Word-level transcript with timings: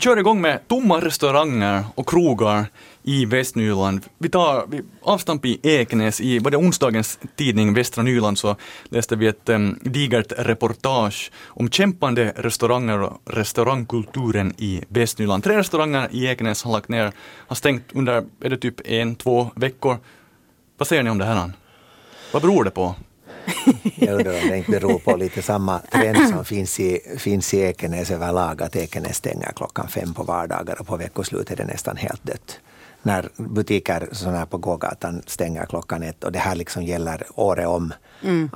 kör 0.00 0.16
igång 0.16 0.40
med 0.40 0.68
tomma 0.68 1.00
restauranger 1.00 1.84
och 1.94 2.08
krogar 2.08 2.66
i 3.02 3.24
Västnyland. 3.24 4.06
Vi 4.18 4.28
tar 4.28 4.66
vi, 4.68 4.82
avstamp 5.02 5.44
i 5.44 5.60
Ekenäs. 5.62 6.20
I 6.20 6.38
var 6.38 6.50
det 6.50 6.56
onsdagens 6.56 7.18
tidning 7.36 7.74
Västra 7.74 8.02
Nyland 8.02 8.38
så 8.38 8.56
läste 8.84 9.16
vi 9.16 9.26
ett 9.26 9.48
um, 9.48 9.78
digert 9.82 10.32
reportage 10.36 11.30
om 11.46 11.70
kämpande 11.70 12.32
restauranger 12.36 13.02
och 13.02 13.20
restaurangkulturen 13.24 14.54
i 14.58 14.82
Västnyland. 14.88 15.44
Tre 15.44 15.56
restauranger 15.56 16.08
i 16.10 16.26
Ekenäs 16.26 16.62
har 16.64 16.72
lagt 16.72 16.88
ner, 16.88 17.12
har 17.46 17.56
stängt 17.56 17.84
under, 17.92 18.24
är 18.40 18.50
det 18.50 18.58
typ 18.58 18.80
en, 18.84 19.14
två 19.14 19.50
veckor. 19.54 19.96
Vad 20.78 20.88
säger 20.88 21.02
ni 21.02 21.10
om 21.10 21.18
det 21.18 21.24
här? 21.24 21.52
Vad 22.32 22.42
beror 22.42 22.64
det 22.64 22.70
på? 22.70 22.94
Jag 23.94 24.14
undrar 24.14 24.42
om 24.42 24.48
det 24.48 24.58
inte 24.58 24.70
beror 24.70 24.98
på 24.98 25.16
lite 25.16 25.42
samma 25.42 25.78
trend 25.78 26.28
som 26.28 26.44
finns 26.54 26.80
i, 26.80 27.00
finns 27.18 27.54
i 27.54 27.60
Ekenäs 27.60 28.10
överlag, 28.10 28.62
att 28.62 28.76
Ekenäs 28.76 29.16
stänger 29.16 29.52
klockan 29.56 29.88
fem 29.88 30.14
på 30.14 30.22
vardagar 30.22 30.80
och 30.80 30.86
på 30.86 30.96
veckoslut 30.96 31.50
är 31.50 31.56
det 31.56 31.64
nästan 31.64 31.96
helt 31.96 32.26
dött. 32.26 32.60
När 33.02 33.28
butiker 33.36 34.08
sådana 34.12 34.46
på 34.46 34.58
gågatan 34.58 35.22
stänger 35.26 35.66
klockan 35.66 36.02
ett 36.02 36.24
och 36.24 36.32
det 36.32 36.38
här 36.38 36.54
liksom 36.54 36.84
gäller 36.84 37.26
året 37.34 37.66
om, 37.66 37.92
mm. 38.22 38.50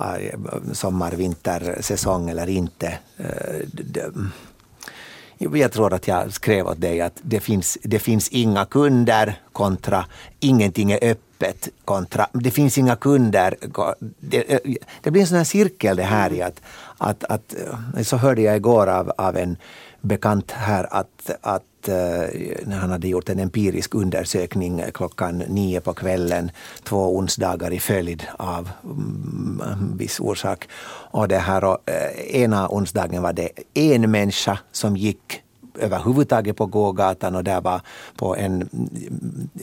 sommar, 0.73 1.13
vinter, 1.13 1.79
säsong 1.81 2.31
eller 2.31 2.49
inte. 2.49 2.99
Eh, 3.17 4.07
jag 5.39 5.73
tror 5.73 5.95
att 5.95 6.09
jag 6.09 6.33
skrev 6.33 6.67
åt 6.67 6.81
dig 6.81 7.01
att 7.01 7.21
det 7.23 7.41
finns, 7.41 7.79
det 7.83 7.99
finns 7.99 8.29
inga 8.29 8.65
kunder 8.65 9.41
kontra 9.53 10.07
ingenting 10.41 10.93
är 10.93 10.99
öppet 11.03 11.34
kontra 11.85 12.27
det 12.33 12.51
finns 12.51 12.79
inga 12.79 12.97
kunder. 12.97 13.57
Det, 14.21 14.61
det 15.03 15.11
blir 15.11 15.23
en 15.23 15.29
sån 15.29 15.37
här 15.37 15.45
cirkel 15.45 15.97
det 15.97 16.03
här 16.03 16.33
i 16.33 16.43
att, 16.43 16.61
att, 16.99 17.25
att 17.25 17.55
eh, 17.97 18.03
så 18.03 18.17
hörde 18.17 18.43
jag 18.43 18.57
igår 18.57 18.87
av, 18.87 19.13
av 19.19 19.37
en 19.37 19.57
bekant 20.01 20.51
här 20.51 20.87
att, 20.91 21.31
att 21.41 21.89
eh, 21.89 21.95
när 22.65 22.77
han 22.77 22.91
hade 22.91 23.09
gjort 23.09 23.29
en 23.29 23.39
empirisk 23.39 23.95
undersökning 23.95 24.85
klockan 24.95 25.39
nio 25.39 25.81
på 25.81 25.95
kvällen 25.95 26.51
två 26.83 27.17
onsdagar 27.17 27.73
i 27.73 27.81
följd 27.81 28.23
av 28.37 28.71
mm, 28.85 29.97
viss 29.97 30.21
orsak. 30.21 30.69
Och 31.11 31.29
det 31.29 31.39
här, 31.39 31.65
och, 31.65 31.79
eh, 31.91 32.43
ena 32.43 32.69
onsdagen 32.69 33.23
var 33.23 33.33
det 33.33 33.51
en 33.75 34.11
människa 34.11 34.59
som 34.73 34.97
gick 34.97 35.44
överhuvudtaget 35.79 36.57
på 36.57 36.67
gågatan 36.67 37.35
och 37.35 37.45
där 37.45 37.61
var 37.61 37.81
på 38.17 38.37
en 38.37 38.69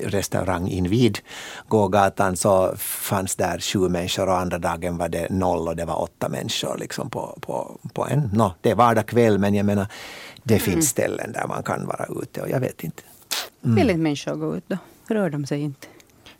restaurang 0.01 0.67
invid 0.67 1.19
gågatan 1.67 2.35
så 2.35 2.73
fanns 2.77 3.35
där 3.35 3.59
sju 3.59 3.79
människor 3.79 4.29
och 4.29 4.37
andra 4.37 4.57
dagen 4.57 4.97
var 4.97 5.09
det 5.09 5.29
noll 5.29 5.67
och 5.67 5.75
det 5.75 5.85
var 5.85 6.01
åtta 6.01 6.29
människor 6.29 6.77
liksom 6.77 7.09
på, 7.09 7.37
på, 7.41 7.79
på 7.93 8.07
en, 8.07 8.29
no, 8.33 8.53
det 8.61 8.71
är 8.71 8.75
vardag 8.75 9.05
kväll 9.05 9.37
men 9.37 9.55
jag 9.55 9.65
menar 9.65 9.87
det 10.43 10.53
mm. 10.53 10.65
finns 10.65 10.89
ställen 10.89 11.31
där 11.31 11.47
man 11.47 11.63
kan 11.63 11.87
vara 11.87 12.05
ute 12.21 12.41
och 12.41 12.49
jag 12.49 12.59
vet 12.59 12.83
inte. 12.83 13.03
Mm. 13.63 13.75
Vill 13.75 13.89
inte 13.89 14.01
människor 14.01 14.35
gå 14.35 14.55
ut 14.55 14.63
då? 14.67 14.77
Rör 15.07 15.29
de 15.29 15.45
sig 15.45 15.61
inte? 15.61 15.87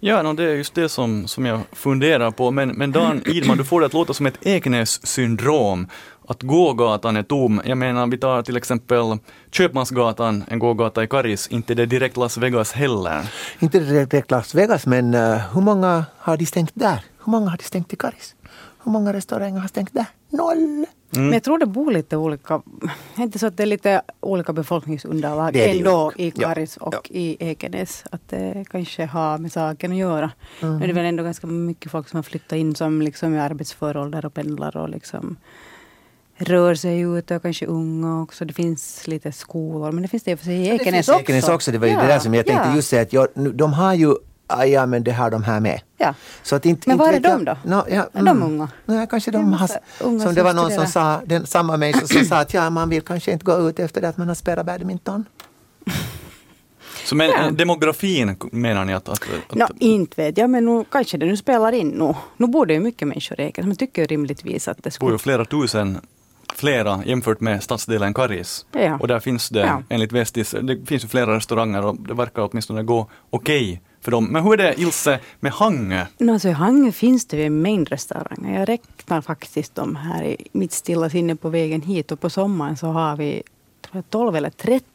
Ja, 0.04 0.22
no, 0.22 0.34
det 0.34 0.44
är 0.44 0.56
just 0.56 0.74
det 0.74 0.90
som, 0.90 1.28
som 1.28 1.46
jag 1.46 1.60
funderar 1.72 2.32
på. 2.32 2.52
Men, 2.52 2.70
men 2.70 2.92
Dan 2.92 3.22
Idman, 3.26 3.58
du 3.58 3.64
får 3.64 3.80
det 3.80 3.86
att 3.86 3.94
låta 3.94 4.14
som 4.14 4.26
ett 4.26 4.38
Ekenäs-syndrom 4.42 5.88
att 6.32 6.44
gågatan 6.44 7.16
är 7.16 7.24
tom. 7.24 7.62
Jag 7.66 7.78
menar, 7.78 8.08
vi 8.08 8.18
tar 8.18 8.42
till 8.42 8.58
exempel 8.58 9.18
Köpmansgatan, 9.52 10.44
en 10.48 10.60
gågata 10.60 11.04
i 11.04 11.08
Karis, 11.08 11.48
inte 11.48 11.74
det 11.74 11.86
direkt 11.86 12.18
Las 12.18 12.38
Vegas 12.38 12.72
heller. 12.72 13.32
Inte 13.60 13.80
direkt 13.80 14.32
Las 14.32 14.56
Vegas, 14.56 14.86
men 14.86 15.16
uh, 15.16 15.38
hur 15.54 15.62
många 15.62 16.06
har 16.18 16.38
de 16.38 16.46
stängt 16.46 16.72
där? 16.74 17.00
Hur 17.26 17.32
många 17.32 17.50
har 17.50 17.58
de 17.58 17.64
stängt 17.64 17.94
i 17.94 17.96
Karis? 17.96 18.36
Hur 18.84 18.92
många 18.92 19.14
restauranger 19.14 19.60
har 19.60 19.68
stängt 19.68 19.94
där? 19.94 20.06
Noll! 20.30 20.86
Mm. 21.16 21.26
Men 21.26 21.34
jag 21.34 21.44
tror 21.44 21.58
det 21.58 21.66
bor 21.66 21.92
lite 21.92 22.18
olika, 22.18 22.62
inte 23.18 23.40
så 23.40 23.48
att 23.48 23.58
det 23.58 23.64
är 23.64 23.68
lite 23.68 24.02
olika 24.20 24.54
befolkningsunderlag 24.54 25.54
det 25.54 25.78
ändå 25.78 26.12
i 26.16 26.32
Karis 26.32 26.78
ja. 26.80 26.88
och 26.88 26.94
ja. 26.94 27.02
i 27.10 27.38
Ekenäs. 27.40 28.04
Att 28.12 28.30
det 28.30 28.66
kanske 28.70 29.06
har 29.06 29.38
med 29.38 29.52
saken 29.52 29.92
att 29.92 29.98
göra. 29.98 30.32
Mm. 30.62 30.78
Nu 30.78 30.84
är 30.84 30.88
det 30.88 30.94
väl 30.94 31.06
ändå 31.06 31.24
ganska 31.24 31.48
mycket 31.48 31.92
folk 31.92 32.10
som 32.10 32.18
har 32.18 32.24
flyttat 32.24 32.58
in 32.58 32.76
som 32.76 33.02
liksom 33.02 33.36
i 33.36 33.40
arbetsför 33.40 33.98
ålder 33.98 34.26
och 34.26 34.34
pendlar 34.34 34.78
och 34.78 34.90
liksom 34.90 35.38
rör 36.42 36.76
sig 36.76 37.00
ute 37.00 37.36
och 37.36 37.42
kanske 37.42 37.66
unga 37.66 38.22
också. 38.22 38.46
Det 38.46 38.54
finns 38.54 39.08
lite 39.08 39.32
skolor, 39.32 39.92
men 39.92 40.02
det 40.02 40.08
finns 40.08 40.24
det 40.24 40.38
för 40.38 40.46
sig 40.46 40.56
i 40.56 40.70
Ekenäs 40.70 41.10
också. 41.10 41.22
Ekenäs 41.22 41.50
också, 41.50 41.72
det 41.72 41.78
var 41.78 41.88
ju 41.88 41.94
ja, 41.94 42.02
det 42.02 42.08
där 42.08 42.20
som 42.20 42.34
jag 42.34 42.46
tänkte 42.46 42.68
ja. 42.68 42.76
just 42.76 42.90
säga 42.90 43.02
att 43.02 43.14
jag, 43.14 43.28
de 43.34 43.74
har 43.74 43.94
ju 43.94 44.16
ah, 44.48 44.66
Ja 44.66 44.86
men 44.86 45.04
det 45.04 45.12
har 45.12 45.32
de 45.32 45.44
här 45.44 45.60
med. 45.60 45.82
Ja. 45.98 46.14
Så 46.44 46.56
att 46.56 46.66
inte, 46.66 46.90
men 46.90 46.98
vad 46.98 47.14
är 47.14 47.20
de 47.20 47.46
då? 47.46 47.58
No, 47.66 47.84
ja, 47.90 48.10
är 48.14 48.24
de 48.24 48.44
unga? 48.44 48.70
Nej, 48.86 49.08
kanske 49.10 49.32
de 49.32 49.54
har, 49.54 49.68
som 49.98 50.34
det 50.36 50.44
var 50.44 50.54
någon 50.54 50.72
som 50.72 50.88
sa, 50.88 51.22
den, 51.26 51.46
samma 51.46 51.78
människa 51.78 52.08
som 52.08 52.26
sa 52.26 52.38
att 52.38 52.54
ja, 52.54 52.70
man 52.70 52.90
vill 52.90 53.02
kanske 53.02 53.32
inte 53.32 53.46
gå 53.46 53.70
ut 53.70 53.80
efter 53.80 54.02
det 54.02 54.10
att 54.10 54.18
man 54.18 54.28
har 54.28 54.36
spelat 54.36 54.66
badminton. 54.66 55.26
Så 57.06 57.16
men, 57.16 57.30
ja. 57.30 57.52
demografin 57.52 58.36
menar 58.52 58.86
ni 58.86 58.94
att... 58.94 59.10
att, 59.10 59.24
att 59.50 59.56
no, 59.56 59.66
inte 59.80 60.22
vet 60.22 60.38
jag, 60.38 60.50
men 60.50 60.66
nu, 60.66 60.86
kanske 60.92 61.18
det 61.18 61.26
nu 61.26 61.38
spelar 61.38 61.72
in 61.72 61.90
nu. 61.90 62.14
Nu 62.38 62.48
bor 62.48 62.66
det 62.66 62.74
ju 62.74 62.80
mycket 62.80 63.08
människor 63.08 63.40
i 63.40 63.44
Ekenäs. 63.44 63.68
Man 63.68 63.76
tycker 63.76 64.08
rimligtvis 64.08 64.68
att 64.68 64.84
det 64.84 64.92
skulle... 64.92 65.08
bor 65.08 65.14
ju 65.14 65.18
flera 65.18 65.46
tusen 65.46 66.00
flera 66.56 67.06
jämfört 67.06 67.40
med 67.40 67.64
stadsdelen 67.64 68.14
Karis. 68.14 68.66
Ja. 68.72 68.98
Och 68.98 69.08
där 69.08 69.20
finns 69.20 69.50
det 69.50 69.60
ja. 69.60 69.84
enligt 69.90 70.12
Vestis, 70.12 70.56
det 70.62 70.86
finns 70.86 71.04
ju 71.04 71.08
flera 71.08 71.36
restauranger 71.36 71.86
och 71.86 71.96
det 71.96 72.14
verkar 72.14 72.50
åtminstone 72.52 72.84
gå 72.84 73.08
okej 73.30 73.72
okay 73.72 73.80
för 74.02 74.12
dem. 74.12 74.26
Men 74.26 74.44
hur 74.44 74.54
är 74.54 74.58
det 74.58 74.82
Ilse 74.82 75.20
med 75.40 75.52
Hangö? 75.52 76.06
No, 76.18 76.32
alltså, 76.32 76.50
I 76.50 76.52
Hangö 76.52 76.92
finns 76.92 77.26
det 77.26 77.38
ju 77.38 77.46
en 77.46 77.62
mängd 77.62 77.90
restauranger. 77.90 78.60
Jag 78.60 78.70
räknar 78.70 79.22
faktiskt 79.22 79.76
dem 79.76 79.96
här 79.96 80.24
i 80.24 80.48
mitt 80.52 80.72
stilla 80.72 81.10
sinne 81.10 81.36
på 81.36 81.50
vägen 81.50 81.82
hit 81.82 82.12
och 82.12 82.20
på 82.20 82.30
sommaren 82.30 82.78
så 82.78 82.88
har 82.88 83.16
vi 83.16 83.44
12 84.10 84.36
eller 84.36 84.50
13 84.50 84.91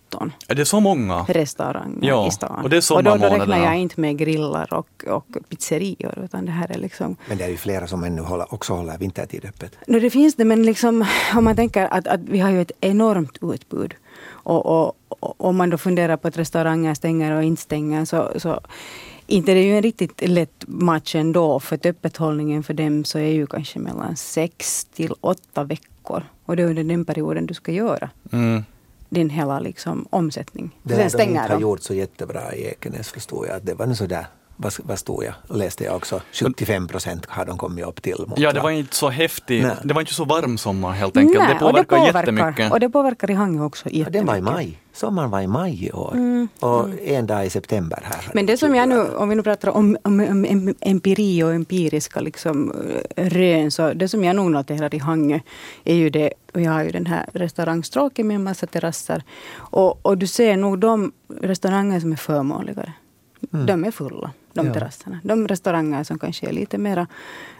är 0.48 0.54
det 0.54 0.64
så 0.64 0.80
många? 0.80 1.24
restauranger 1.28 2.08
ja, 2.08 2.28
i 2.28 2.30
stan. 2.30 2.64
Och, 2.64 2.70
det 2.70 2.76
är 2.76 2.94
och 2.94 3.04
då, 3.04 3.16
då 3.16 3.26
räknar 3.26 3.58
jag 3.58 3.76
inte 3.76 4.00
med 4.00 4.18
grillar 4.18 4.74
och, 4.74 5.04
och 5.08 5.26
pizzerior. 5.48 6.18
Utan 6.24 6.46
det 6.46 6.52
här 6.52 6.70
är 6.70 6.78
liksom... 6.78 7.16
Men 7.28 7.38
det 7.38 7.44
är 7.44 7.48
ju 7.48 7.56
flera 7.56 7.86
som 7.86 8.04
ännu 8.04 8.22
håller, 8.22 8.54
också 8.54 8.74
håller 8.74 8.98
vintertid 8.98 9.44
öppet. 9.44 9.72
No, 9.86 9.98
det 9.98 10.10
finns 10.10 10.34
det, 10.34 10.44
men 10.44 10.62
liksom, 10.62 11.06
om 11.36 11.44
man 11.44 11.56
tänker 11.56 11.88
att, 11.90 12.06
att 12.06 12.20
vi 12.20 12.38
har 12.38 12.50
ju 12.50 12.60
ett 12.60 12.72
enormt 12.80 13.38
utbud. 13.42 13.94
Och, 14.28 14.66
och, 14.66 14.96
och 15.08 15.34
om 15.38 15.56
man 15.56 15.70
då 15.70 15.78
funderar 15.78 16.16
på 16.16 16.28
att 16.28 16.38
restauranger 16.38 16.94
stänger 16.94 17.32
och 17.32 17.42
inte 17.42 17.62
stänger 17.62 18.04
så, 18.04 18.32
så 18.36 18.60
inte 19.26 19.54
det 19.54 19.60
är 19.60 19.64
ju 19.64 19.76
en 19.76 19.82
riktigt 19.82 20.28
lätt 20.28 20.64
match 20.66 21.14
ändå. 21.14 21.60
För 21.60 21.86
öppethållningen 21.86 22.62
för 22.62 22.74
dem 22.74 23.04
så 23.04 23.18
är 23.18 23.32
ju 23.32 23.46
kanske 23.46 23.78
mellan 23.78 24.16
sex 24.16 24.84
till 24.84 25.12
åtta 25.20 25.64
veckor. 25.64 26.22
Och 26.44 26.56
det 26.56 26.62
är 26.62 26.66
under 26.66 26.84
den 26.84 27.04
perioden 27.04 27.46
du 27.46 27.54
ska 27.54 27.72
göra. 27.72 28.10
Mm 28.32 28.64
din 29.08 29.30
hela 29.30 29.60
liksom, 29.60 30.06
omsättning. 30.10 30.78
Det 30.82 31.10
Sen 31.10 31.18
de 31.18 31.24
inte 31.24 31.52
har 31.52 31.60
gjort 31.60 31.82
så 31.82 31.94
jättebra 31.94 32.54
i 32.54 32.66
Ekenäs 32.66 33.10
förstod 33.10 33.46
jag. 33.46 33.64
Det 33.64 33.74
var 33.74 33.94
så 33.94 34.06
där 34.06 34.26
vad, 34.56 34.72
vad 34.82 34.98
stod 34.98 35.24
jag? 35.24 35.56
Läste 35.56 35.84
jag 35.84 35.96
också. 35.96 36.20
75 36.32 36.88
procent 36.88 37.26
har 37.28 37.44
de 37.44 37.58
kommit 37.58 37.84
upp 37.84 38.02
till. 38.02 38.24
Ja, 38.36 38.52
det 38.52 38.60
var 38.60 38.70
inte 38.70 38.96
så 38.96 39.08
häftigt. 39.08 39.66
Det 39.84 39.94
var 39.94 40.00
inte 40.00 40.14
så 40.14 40.24
varm 40.24 40.58
sommar 40.58 40.92
helt 40.92 41.16
enkelt. 41.16 41.38
Nej, 41.38 41.54
det 41.54 41.60
påverkar, 41.60 41.96
och 41.96 42.02
det 42.02 42.12
påverkar 42.12 42.20
jättemycket. 42.20 42.72
Och 42.72 42.80
det 42.80 42.90
påverkar 42.90 43.30
i 43.30 43.34
Hangö 43.34 43.64
också 43.64 43.88
jättemycket. 43.88 44.14
Ja, 44.14 44.18
den 44.18 44.26
var 44.26 44.36
i 44.36 44.40
maj. 44.40 44.78
Sommaren 44.92 45.30
var 45.30 45.40
i 45.40 45.46
maj 45.46 45.84
i 45.84 45.92
år. 45.92 46.12
Mm. 46.14 46.48
Och 46.60 46.84
mm. 46.84 46.98
en 47.02 47.26
dag 47.26 47.46
i 47.46 47.50
september 47.50 47.98
här. 48.04 48.30
Men 48.34 48.46
det 48.46 48.56
som 48.56 48.74
jag 48.74 48.88
nu, 48.88 49.00
om 49.00 49.28
vi 49.28 49.34
nu 49.34 49.42
pratar 49.42 49.68
om, 49.68 49.96
om, 50.02 50.20
om 50.20 50.74
empiri 50.80 51.42
och 51.42 51.54
empiriska 51.54 52.20
liksom, 52.20 52.72
eh, 53.16 53.30
rön, 53.30 53.70
så 53.70 53.92
det 53.92 54.08
som 54.08 54.24
jag 54.24 54.36
nog 54.36 54.50
noterar 54.50 54.94
i 54.94 54.98
Hangö 54.98 55.40
är 55.84 55.94
ju 55.94 56.10
det 56.10 56.32
och 56.54 56.60
jag 56.60 56.72
har 56.72 56.84
ju 56.84 56.90
den 56.90 57.06
här 57.06 57.26
restaurangstråket 57.32 58.26
med 58.26 58.34
en 58.34 58.42
massa 58.42 58.66
terrasser. 58.66 59.22
Och, 59.56 60.06
och 60.06 60.18
du 60.18 60.26
ser 60.26 60.56
nog 60.56 60.78
de 60.78 61.12
restauranger 61.40 62.00
som 62.00 62.12
är 62.12 62.16
förmånligare. 62.16 62.92
Mm. 63.52 63.66
De 63.66 63.84
är 63.84 63.90
fulla 63.90 64.30
de 64.56 64.66
ja. 64.66 64.74
terrasserna. 64.74 65.20
De 65.22 65.48
restauranger 65.48 66.04
som 66.04 66.18
kanske 66.18 66.48
är 66.48 66.52
lite 66.52 66.78
mer 66.78 67.06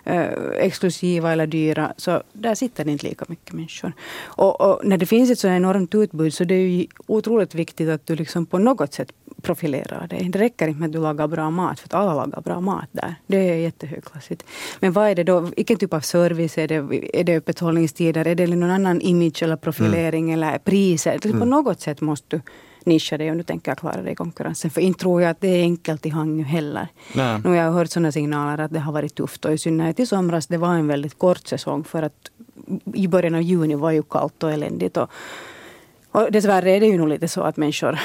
eh, 0.04 0.28
exklusiva 0.58 1.32
eller 1.32 1.46
dyra, 1.46 1.92
så 1.96 2.22
där 2.32 2.54
sitter 2.54 2.84
det 2.84 2.92
inte 2.92 3.06
lika 3.06 3.24
mycket 3.28 3.52
människor. 3.52 3.92
Och, 4.24 4.60
och, 4.60 4.80
när 4.84 4.96
det 4.96 5.06
finns 5.06 5.30
ett 5.30 5.38
så 5.38 5.48
enormt 5.48 5.94
utbud 5.94 6.34
så 6.34 6.44
det 6.44 6.54
är 6.54 6.68
ju 6.68 6.86
otroligt 7.06 7.54
viktigt 7.54 7.88
att 7.88 8.06
du 8.06 8.16
liksom 8.16 8.46
på 8.46 8.58
något 8.58 8.92
sätt 8.94 9.12
profilerar 9.42 10.06
dig. 10.06 10.28
Det 10.32 10.38
räcker 10.38 10.68
inte 10.68 10.80
med 10.80 10.86
att 10.86 10.92
du 10.92 10.98
lagar 10.98 11.28
bra 11.28 11.50
mat, 11.50 11.80
för 11.80 11.88
att 11.88 11.94
alla 11.94 12.14
lagar 12.14 12.40
bra 12.40 12.60
mat 12.60 12.88
där. 12.92 13.14
Det 13.26 13.36
är 13.36 13.56
jättehögklassigt. 13.56 14.44
Men 14.80 14.92
vad 14.92 15.08
är 15.08 15.14
det 15.14 15.24
då? 15.24 15.40
Vilken 15.40 15.76
typ 15.76 15.92
av 15.92 16.00
service? 16.00 16.58
Är 16.58 16.68
det, 16.68 16.74
är 17.20 17.24
det 17.24 17.36
öppethållningstider? 17.36 18.26
Är 18.26 18.34
det 18.34 18.46
någon 18.46 18.70
annan 18.70 19.00
image 19.00 19.42
eller 19.42 19.56
profilering 19.56 20.32
mm. 20.32 20.34
eller 20.34 20.58
priser? 20.58 21.18
Mm. 21.24 21.40
På 21.40 21.44
något 21.44 21.80
sätt 21.80 22.00
måste 22.00 22.36
du 22.36 22.42
nischa 22.86 23.18
dig 23.18 23.30
om 23.30 23.36
du 23.36 23.42
tänker 23.42 23.74
klara 23.74 24.02
dig 24.02 24.12
i 24.12 24.14
konkurrensen. 24.14 24.70
För 24.70 24.80
inte 24.80 25.00
tror 25.00 25.22
jag 25.22 25.30
att 25.30 25.40
det 25.40 25.48
är 25.48 25.62
enkelt 25.62 26.06
i 26.06 26.08
Hangö 26.08 26.44
heller. 26.44 26.88
Nej. 27.14 27.40
Nu 27.44 27.48
har 27.48 27.56
jag 27.56 27.72
hört 27.72 27.90
sådana 27.90 28.12
signaler 28.12 28.64
att 28.64 28.72
det 28.72 28.80
har 28.80 28.92
varit 28.92 29.14
tufft 29.14 29.44
och 29.44 29.52
i 29.52 29.58
synnerhet 29.58 30.00
i 30.00 30.06
somras 30.06 30.46
det 30.46 30.56
var 30.56 30.74
en 30.74 30.86
väldigt 30.86 31.18
kort 31.18 31.46
säsong 31.46 31.84
för 31.84 32.02
att 32.02 32.30
i 32.94 33.08
början 33.08 33.34
av 33.34 33.42
juni 33.42 33.74
var 33.74 33.90
ju 33.90 34.02
kallt 34.02 34.42
och 34.42 34.52
eländigt. 34.52 34.96
Och, 34.96 35.10
Och 36.10 36.32
dessvärre 36.32 36.70
är 36.70 36.80
det 36.80 36.86
ju 36.86 36.98
nog 36.98 37.08
lite 37.08 37.28
så 37.28 37.40
att 37.40 37.56
människor, 37.56 37.98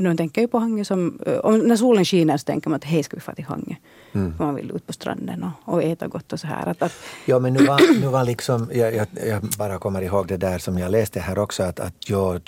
de 0.00 0.16
tänker 0.16 0.40
ju 0.40 0.48
på 0.48 0.58
Hangö 0.58 0.84
som, 0.84 1.18
om, 1.42 1.58
när 1.58 1.76
solen 1.76 2.04
skiner 2.04 2.36
så 2.36 2.44
tänker 2.44 2.70
man 2.70 2.76
att 2.76 2.84
hej 2.84 3.02
ska 3.02 3.16
vi 3.16 3.20
få 3.20 3.32
till 3.32 3.44
Hangö. 3.44 3.74
Mm. 4.14 4.34
Man 4.38 4.54
vill 4.54 4.70
ut 4.70 4.86
på 4.86 4.92
stranden 4.92 5.42
och, 5.42 5.74
och 5.74 5.82
äta 5.82 6.08
gott 6.08 6.32
och 6.32 6.40
så 6.40 6.46
här. 6.46 6.66
Att, 6.66 6.82
att 6.82 6.92
ja 7.24 7.38
men 7.38 7.52
nu 7.52 7.64
var, 7.64 8.00
nu 8.00 8.06
var 8.06 8.24
liksom, 8.24 8.70
jag, 8.72 8.94
jag, 8.94 9.06
jag, 9.26 9.42
bara 9.58 9.78
kommer 9.78 10.02
ihåg 10.02 10.28
det 10.28 10.36
där 10.36 10.58
som 10.58 10.78
jag 10.78 10.90
läste 10.90 11.20
här 11.20 11.38
också 11.38 11.62
att, 11.62 11.80
att 11.80 12.08
ja, 12.08 12.38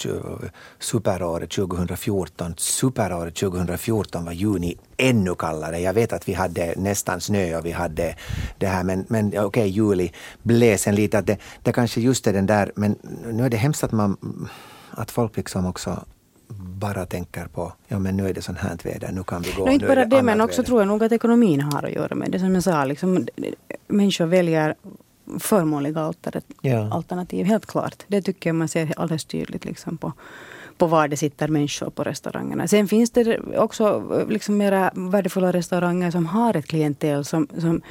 superåret 0.79 1.51
2014, 1.51 2.55
superåret 2.57 3.35
2014 3.35 4.25
var 4.25 4.33
juni 4.33 4.77
ännu 4.97 5.35
kallare. 5.35 5.79
Jag 5.81 5.93
vet 5.93 6.13
att 6.13 6.29
vi 6.29 6.33
hade 6.33 6.75
nästan 6.77 7.21
snö 7.21 7.59
och 7.59 7.67
vi 7.67 7.73
hade 7.73 8.15
det 8.59 8.67
här 8.67 8.85
men, 8.85 9.05
men 9.09 9.27
okej 9.27 9.41
okay, 9.41 9.67
juli 9.67 10.13
blev 10.43 10.77
sen 10.77 10.95
lite 10.95 11.19
att 11.19 11.27
det, 11.27 11.39
det 11.63 11.73
kanske 11.73 12.01
just 12.01 12.27
är 12.27 12.33
den 12.33 12.47
där 12.47 12.73
men 12.75 12.97
nu 13.33 13.45
är 13.45 13.51
det 13.51 13.57
hemskt 13.57 13.85
att 13.85 13.93
man 13.93 14.17
att 14.91 15.11
folk 15.11 15.37
liksom 15.37 15.67
också 15.67 16.05
bara 16.78 17.06
tänker 17.06 17.46
på 17.46 17.73
ja 17.88 17.99
men 17.99 18.17
nu 18.17 18.28
är 18.28 18.34
det 18.34 18.43
sånt 18.43 18.58
här 18.58 18.78
väder, 18.84 19.12
nu 19.12 19.25
kan 19.25 19.43
vi 19.43 19.52
gå. 19.52 19.67
No, 19.67 19.73
inte 19.73 19.87
bara 19.87 20.05
det, 20.05 20.23
men 20.23 20.40
också 20.40 20.56
väder. 20.56 20.67
tror 20.67 20.81
jag 20.81 20.88
nog 20.88 21.05
att 21.05 21.12
ekonomin 21.12 21.61
har 21.61 21.82
att 21.82 21.93
göra 21.93 22.14
med 22.14 22.31
det. 22.31 22.38
Som 22.38 22.55
jag 22.55 22.62
sa, 22.62 22.84
liksom, 22.84 23.26
människor 23.88 24.26
väljer 24.26 24.75
förmånliga 25.38 26.12
ja. 26.61 26.94
alternativ, 26.94 27.46
helt 27.46 27.67
klart. 27.67 28.05
Det 28.06 28.23
tycker 28.23 28.50
jag 28.50 28.55
man 28.55 28.69
ser 28.69 28.93
alldeles 28.96 29.25
tydligt 29.25 29.64
liksom 29.64 29.96
på, 29.96 30.12
på 30.78 30.87
var 30.87 31.08
det 31.08 31.17
sitter 31.17 31.49
människor 31.49 31.90
på 31.90 32.05
restaurangerna. 32.05 32.69
Sen 32.69 32.88
finns 32.88 33.11
det 33.11 33.40
också 33.56 34.02
liksom 34.29 34.56
mera 34.56 34.90
värdefulla 34.94 35.52
restauranger 35.52 36.11
som 36.11 36.26
har 36.26 36.56
ett 36.56 36.67
klientel 36.67 37.25
som, 37.25 37.49
som 37.58 37.82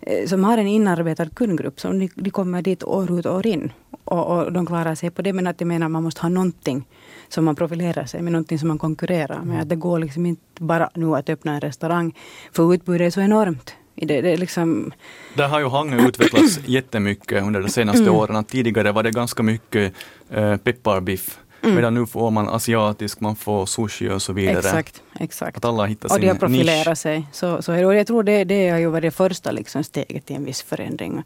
Eh, 0.00 0.26
som 0.26 0.44
har 0.44 0.58
en 0.58 0.66
inarbetad 0.66 1.28
kundgrupp. 1.28 1.80
Som 1.80 1.98
de, 1.98 2.10
de 2.14 2.30
kommer 2.30 2.62
dit 2.62 2.84
år 2.84 3.18
ut 3.18 3.26
och 3.26 3.34
år 3.34 3.46
in. 3.46 3.72
Och, 4.06 4.26
och, 4.26 4.52
de 4.52 4.66
klarar 4.66 4.94
sig 4.94 5.10
på 5.10 5.22
det. 5.22 5.32
Men 5.32 5.46
att 5.46 5.60
jag 5.60 5.66
menar 5.66 5.88
man 5.88 6.02
måste 6.02 6.22
ha 6.22 6.28
någonting 6.28 6.88
som 7.28 7.44
man 7.44 7.56
profilerar 7.56 8.04
sig 8.04 8.22
med. 8.22 8.32
Någonting 8.32 8.58
som 8.58 8.68
man 8.68 8.78
konkurrerar 8.78 9.42
med. 9.42 9.62
Att 9.62 9.68
det 9.68 9.76
går 9.76 9.98
liksom 9.98 10.26
inte 10.26 10.42
bara 10.58 10.90
nu 10.94 11.16
att 11.16 11.28
öppna 11.28 11.54
en 11.54 11.60
restaurang. 11.60 12.14
För 12.52 12.74
utbudet 12.74 13.06
är 13.06 13.10
så 13.10 13.20
enormt. 13.20 13.74
Det, 13.94 14.20
det 14.20 14.36
liksom... 14.36 14.92
Där 15.34 15.48
har 15.48 15.60
ju 15.60 15.68
Hangö 15.68 16.08
utvecklats 16.08 16.60
jättemycket 16.66 17.42
under 17.42 17.62
de 17.62 17.68
senaste 17.68 18.02
mm. 18.02 18.14
åren. 18.14 18.44
Tidigare 18.44 18.92
var 18.92 19.02
det 19.02 19.10
ganska 19.10 19.42
mycket 19.42 19.92
eh, 20.30 20.56
pepparbiff 20.56 21.38
Mm. 21.66 21.76
Medan 21.76 21.94
nu 21.94 22.06
får 22.06 22.30
man 22.30 22.48
asiatisk, 22.48 23.20
man 23.20 23.36
får 23.36 23.66
sushi 23.66 24.08
och 24.08 24.22
så 24.22 24.32
vidare. 24.32 24.58
Exakt. 24.58 25.02
exakt. 25.20 25.56
Att 25.56 25.64
alla 25.64 25.86
hittar 25.86 26.08
sin 26.08 26.14
Och 26.14 26.20
de 26.20 26.28
har 26.28 26.34
profilerat 26.34 26.98
sig. 26.98 27.26
Så, 27.32 27.62
så, 27.62 27.86
och 27.86 27.94
jag 27.94 28.06
tror 28.06 28.22
det, 28.22 28.44
det 28.44 28.68
har 28.68 28.78
ju 28.78 28.86
varit 28.86 29.02
det 29.02 29.10
första 29.10 29.50
liksom 29.50 29.84
steget 29.84 30.26
till 30.26 30.36
en 30.36 30.44
viss 30.44 30.62
förändring. 30.62 31.22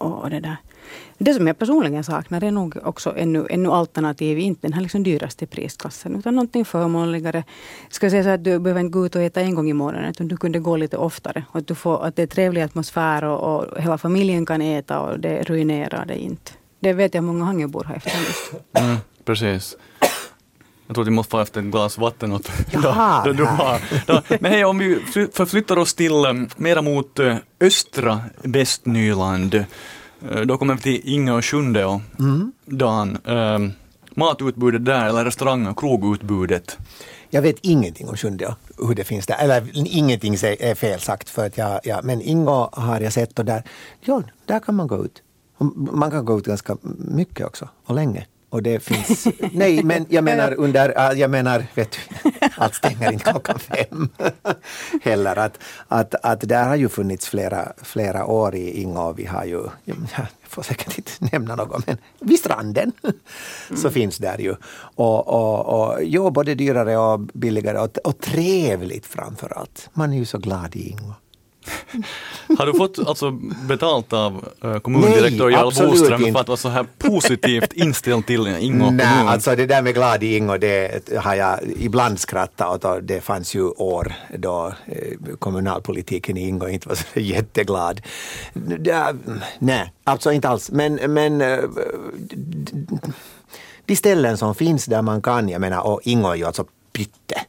Och, 0.00 0.22
och 0.22 0.30
det, 0.30 0.40
där. 0.40 0.56
det 1.18 1.34
som 1.34 1.46
jag 1.46 1.58
personligen 1.58 2.04
saknar 2.04 2.44
är 2.44 2.50
nog 2.50 2.76
också 2.82 3.16
ännu, 3.16 3.46
ännu 3.50 3.70
alternativ, 3.70 4.38
inte 4.38 4.66
den 4.66 4.72
här 4.72 4.82
liksom 4.82 5.02
dyraste 5.02 5.46
prisklassen, 5.46 6.16
utan 6.16 6.34
någonting 6.34 6.64
förmånligare. 6.64 7.44
Ska 7.88 8.06
jag 8.06 8.10
säga 8.10 8.22
så 8.24 8.28
att 8.28 8.44
du 8.44 8.58
behöver 8.58 8.80
inte 8.80 8.92
gå 8.92 9.06
ut 9.06 9.16
och 9.16 9.22
äta 9.22 9.40
en 9.40 9.54
gång 9.54 9.70
i 9.70 9.72
månaden, 9.72 10.10
utan 10.10 10.28
du 10.28 10.36
kunde 10.36 10.58
gå 10.58 10.76
lite 10.76 10.96
oftare. 10.96 11.44
Och 11.48 11.58
att, 11.58 11.66
du 11.66 11.74
får, 11.74 12.04
att 12.04 12.16
det 12.16 12.22
är 12.22 12.26
trevlig 12.26 12.62
atmosfär 12.62 13.24
och, 13.24 13.56
och 13.56 13.80
hela 13.82 13.98
familjen 13.98 14.46
kan 14.46 14.62
äta 14.62 15.00
och 15.00 15.20
det 15.20 15.42
ruinerar 15.42 16.06
det 16.06 16.18
inte. 16.18 16.52
Det 16.80 16.92
vet 16.92 17.14
jag 17.14 17.24
många 17.24 17.44
Hangöbor 17.44 17.84
har 17.84 17.94
efterlyst. 17.94 18.52
Mm. 18.72 18.96
Precis. 19.24 19.76
Jag 20.90 20.94
tror 20.94 21.04
att 21.04 21.08
vi 21.08 21.12
måste 21.12 21.30
få 21.30 21.40
efter 21.40 21.60
ett 21.60 21.66
glas 21.66 21.98
vatten 21.98 22.32
åt 22.32 22.50
Jaha, 22.70 23.24
då, 23.24 23.32
då, 23.32 23.44
har, 23.44 23.80
då. 24.06 24.22
Men 24.40 24.52
hej, 24.52 24.64
om 24.64 24.78
vi 24.78 24.98
förflyttar 25.32 25.76
oss 25.76 25.94
till 25.94 26.12
um, 26.12 26.48
mera 26.56 26.82
mot 26.82 27.18
uh, 27.18 27.36
östra 27.60 28.20
Västnyland. 28.42 29.54
Uh, 29.54 30.40
då 30.44 30.58
kommer 30.58 30.74
vi 30.74 30.80
till 30.80 31.00
Inge 31.04 31.32
och 31.32 31.44
Sjunde 31.44 31.84
och 31.84 32.00
mm. 32.18 32.52
Dan. 32.64 33.18
Uh, 33.28 33.70
matutbudet 34.14 34.84
där, 34.84 35.06
eller 35.06 35.24
restauranger, 35.24 35.74
krogutbudet. 35.74 36.78
Jag 37.30 37.42
vet 37.42 37.56
ingenting 37.60 38.08
om 38.08 38.16
Sjunde 38.16 38.54
och 38.78 38.88
hur 38.88 38.94
det 38.94 39.04
finns 39.04 39.26
där. 39.26 39.36
Eller 39.38 39.70
ingenting 39.74 40.34
är 40.34 40.74
fel 40.74 41.00
sagt, 41.00 41.28
för 41.28 41.46
att 41.46 41.58
jag, 41.58 41.80
ja, 41.84 42.00
men 42.02 42.20
Ingo 42.22 42.68
har 42.72 43.00
jag 43.00 43.12
sett 43.12 43.38
och 43.38 43.44
där, 43.44 43.62
ja, 44.00 44.22
där 44.46 44.60
kan 44.60 44.74
man 44.74 44.86
gå 44.86 45.04
ut. 45.04 45.22
Man 45.92 46.10
kan 46.10 46.24
gå 46.24 46.38
ut 46.38 46.46
ganska 46.46 46.76
mycket 46.98 47.46
också, 47.46 47.68
och 47.86 47.94
länge. 47.94 48.26
Och 48.50 48.62
det 48.62 48.80
finns, 48.80 49.26
nej 49.52 49.82
men 49.82 50.06
jag 50.08 50.24
menar 50.24 50.54
under, 50.54 51.14
jag 51.14 51.30
menar, 51.30 51.66
vet 51.74 51.92
du, 51.92 52.30
allt 52.56 52.74
stänger 52.74 53.12
inte 53.12 53.30
klockan 53.30 53.58
fem 53.58 54.08
heller. 55.02 55.38
Att, 55.38 55.58
att, 55.88 56.14
att 56.22 56.48
där 56.48 56.68
har 56.68 56.76
ju 56.76 56.88
funnits 56.88 57.28
flera, 57.28 57.72
flera 57.82 58.26
år 58.26 58.54
i 58.54 58.82
Ingå. 58.82 59.12
Vi 59.12 59.26
har 59.26 59.44
ju, 59.44 59.62
jag 59.84 59.96
får 60.42 60.62
säkert 60.62 60.98
inte 60.98 61.12
nämna 61.32 61.56
något, 61.56 61.86
men 61.86 61.98
vid 62.20 62.38
stranden 62.38 62.92
så 63.68 63.80
mm. 63.88 63.92
finns 63.92 64.18
där 64.18 64.38
ju. 64.38 64.54
Och, 64.94 65.28
och, 65.28 65.80
och 65.80 65.98
jo, 66.02 66.30
både 66.30 66.54
dyrare 66.54 66.96
och 66.96 67.20
billigare 67.20 67.78
och, 67.78 67.98
och 68.04 68.18
trevligt 68.20 69.06
framför 69.06 69.58
allt. 69.58 69.90
Man 69.92 70.12
är 70.12 70.16
ju 70.16 70.24
så 70.24 70.38
glad 70.38 70.76
i 70.76 70.88
Ingå. 70.88 71.14
Har 72.58 72.66
du 72.66 72.74
fått 72.74 72.98
alltså 72.98 73.30
betalt 73.68 74.12
av 74.12 74.48
uh, 74.64 74.78
kommundirektör 74.78 75.50
Jarl 75.50 75.64
Boström 75.64 76.32
för 76.32 76.40
att 76.40 76.48
vara 76.48 76.56
så 76.56 76.68
här 76.68 76.86
positivt 76.98 77.72
inställd 77.72 78.26
till 78.26 78.46
Ingo 78.46 78.90
Nej, 78.90 79.06
kommun? 79.06 79.28
alltså 79.28 79.56
det 79.56 79.66
där 79.66 79.82
med 79.82 79.94
glad 79.94 80.22
i 80.22 80.36
Ingo, 80.36 80.56
det 80.56 81.08
har 81.16 81.34
jag 81.34 81.58
ibland 81.78 82.20
skrattat 82.20 82.84
åt. 82.84 83.08
Det 83.08 83.20
fanns 83.20 83.54
ju 83.54 83.62
år 83.68 84.12
då 84.38 84.74
eh, 84.86 85.34
kommunalpolitiken 85.38 86.36
i 86.36 86.48
Ingo 86.48 86.68
inte 86.68 86.88
var 86.88 86.94
så 86.94 87.04
jätteglad. 87.20 88.00
Det, 88.54 89.16
nej, 89.58 89.92
alltså 90.04 90.32
inte 90.32 90.48
alls. 90.48 90.70
Men, 90.70 90.94
men 90.94 91.40
uh, 91.40 91.70
de 93.86 93.96
ställen 93.96 94.36
som 94.36 94.54
finns 94.54 94.84
där 94.84 95.02
man 95.02 95.22
kan, 95.22 95.48
jag 95.48 95.60
menar, 95.60 95.86
och 95.86 96.00
Ingo 96.02 96.28
är 96.28 96.34
ju 96.34 96.44
alltså 96.44 96.64
pytte 96.92 97.40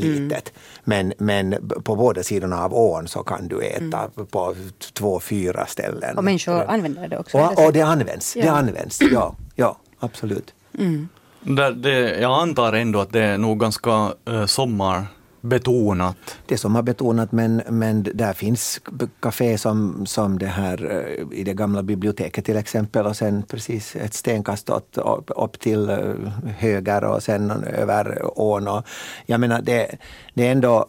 litet. 0.00 0.52
Mm. 0.52 0.62
Men, 0.84 1.12
men 1.18 1.70
på 1.84 1.96
båda 1.96 2.22
sidorna 2.22 2.64
av 2.64 2.74
ån 2.74 3.08
så 3.08 3.22
kan 3.22 3.48
du 3.48 3.62
äta 3.62 3.98
mm. 3.98 4.26
på 4.30 4.54
två, 4.92 5.20
fyra 5.20 5.66
ställen. 5.66 6.18
Och 6.18 6.24
människor 6.24 6.64
använder 6.64 7.08
det 7.08 7.18
också? 7.18 7.38
Och, 7.38 7.66
och 7.66 7.72
det 7.72 7.82
används, 7.82 8.36
ja. 8.36 8.44
det 8.44 8.50
används, 8.50 9.00
ja, 9.12 9.36
ja 9.54 9.78
absolut. 10.00 10.54
Mm. 10.78 11.08
Det, 11.40 11.74
det, 11.74 12.20
jag 12.20 12.42
antar 12.42 12.72
ändå 12.72 13.00
att 13.00 13.12
det 13.12 13.22
är 13.22 13.38
nog 13.38 13.60
ganska 13.60 14.12
uh, 14.28 14.46
sommar 14.46 15.06
betonat. 15.40 16.16
Det 16.46 16.58
som 16.58 16.74
har 16.74 16.82
betonat 16.82 17.32
men, 17.32 17.62
men 17.68 18.02
där 18.02 18.32
finns 18.32 18.80
kafé 19.20 19.58
som, 19.58 20.06
som 20.06 20.38
det 20.38 20.46
här 20.46 20.90
eh, 20.90 21.38
i 21.38 21.44
det 21.44 21.54
gamla 21.54 21.82
biblioteket 21.82 22.44
till 22.44 22.56
exempel 22.56 23.06
och 23.06 23.16
sen 23.16 23.42
precis 23.42 23.96
ett 23.96 24.14
stenkast 24.14 24.70
åt, 24.70 24.98
upp, 25.36 25.60
till 25.60 25.90
eh, 25.90 26.14
höger 26.58 27.04
och 27.04 27.22
sen 27.22 27.50
över 27.50 28.20
ån. 28.40 28.68
Och, 28.68 28.86
jag 29.26 29.40
menar 29.40 29.62
det, 29.62 29.96
det 30.34 30.46
är 30.46 30.52
ändå 30.52 30.86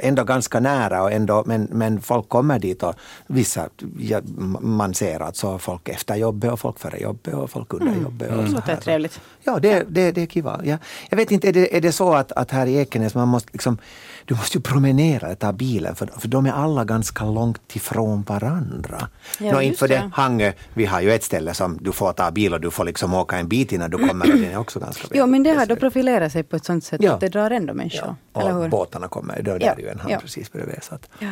ändå 0.00 0.24
ganska 0.24 0.60
nära, 0.60 1.02
och 1.02 1.12
ändå, 1.12 1.42
men, 1.46 1.68
men 1.70 2.00
folk 2.00 2.28
kommer 2.28 2.58
dit 2.58 2.82
och 2.82 2.94
vissa, 3.26 3.68
ja, 3.98 4.20
man 4.60 4.94
ser 4.94 5.20
alltså 5.20 5.58
folk 5.58 5.88
efter 5.88 6.16
jobbet 6.16 6.52
och 6.52 6.60
folk 6.60 6.78
före 6.78 6.98
jobbet 6.98 7.34
och 7.34 7.50
folk 7.50 7.72
under 7.72 7.86
mm. 7.86 8.02
jobbet. 8.02 8.28
Och 8.28 8.38
mm. 8.38 8.50
så 8.50 8.56
här. 8.56 8.66
Det 8.66 8.72
är 8.72 8.76
trevligt. 8.76 9.20
Ja, 9.42 9.58
det, 9.58 9.84
det, 9.88 10.12
det 10.12 10.22
är 10.22 10.26
kiva. 10.26 10.60
Ja. 10.64 10.78
Jag 11.08 11.16
vet 11.16 11.30
inte, 11.30 11.48
är 11.48 11.52
det, 11.52 11.76
är 11.76 11.80
det 11.80 11.92
så 11.92 12.14
att, 12.14 12.32
att 12.32 12.50
här 12.50 12.66
i 12.66 12.76
Ekenäs 12.76 13.14
man 13.14 13.28
måste 13.28 13.48
liksom 13.52 13.78
du 14.24 14.34
måste 14.34 14.58
ju 14.58 14.62
promenera, 14.62 15.34
ta 15.34 15.52
bilen, 15.52 15.94
för, 15.96 16.06
för 16.06 16.28
de 16.28 16.46
är 16.46 16.52
alla 16.52 16.84
ganska 16.84 17.24
långt 17.24 17.76
ifrån 17.76 18.22
varandra. 18.22 19.08
Ja, 19.40 19.52
Nå, 19.52 19.60
inte 19.60 19.78
för 19.78 19.88
det, 19.88 20.10
Hangö, 20.14 20.52
vi 20.74 20.86
har 20.86 21.00
ju 21.00 21.12
ett 21.12 21.24
ställe 21.24 21.54
som 21.54 21.78
du 21.80 21.92
får 21.92 22.12
ta 22.12 22.30
bil 22.30 22.54
och 22.54 22.60
du 22.60 22.70
får 22.70 22.84
liksom 22.84 23.14
åka 23.14 23.36
en 23.36 23.48
bit 23.48 23.72
innan 23.72 23.90
du 23.90 23.98
kommer 24.08 24.32
och 24.32 24.38
den 24.38 24.44
är 24.44 24.58
också 24.58 24.80
ganska 24.80 25.08
Jo, 25.10 25.26
men 25.26 25.42
det 25.42 25.52
har 25.52 25.66
då 25.66 25.76
profilerat 25.76 26.32
sig 26.32 26.42
på 26.42 26.56
ett 26.56 26.64
sånt 26.64 26.84
sätt 26.84 27.00
ja. 27.02 27.12
att 27.12 27.20
det 27.20 27.28
drar 27.28 27.50
ändå 27.50 27.74
människor. 27.74 28.14
Ja. 28.32 28.54
Och 28.54 28.70
båtarna 28.70 29.08
kommer, 29.08 29.42
då 29.42 29.50
är 29.50 29.62
ja. 29.62 29.74
det 29.74 29.82
ju 29.82 29.88
en 29.88 30.00
hamn 30.00 30.12
ja. 30.12 30.18
precis 30.20 30.52
bredvid. 30.52 30.82
Så 30.82 30.94
att. 30.94 31.08
Ja. 31.18 31.28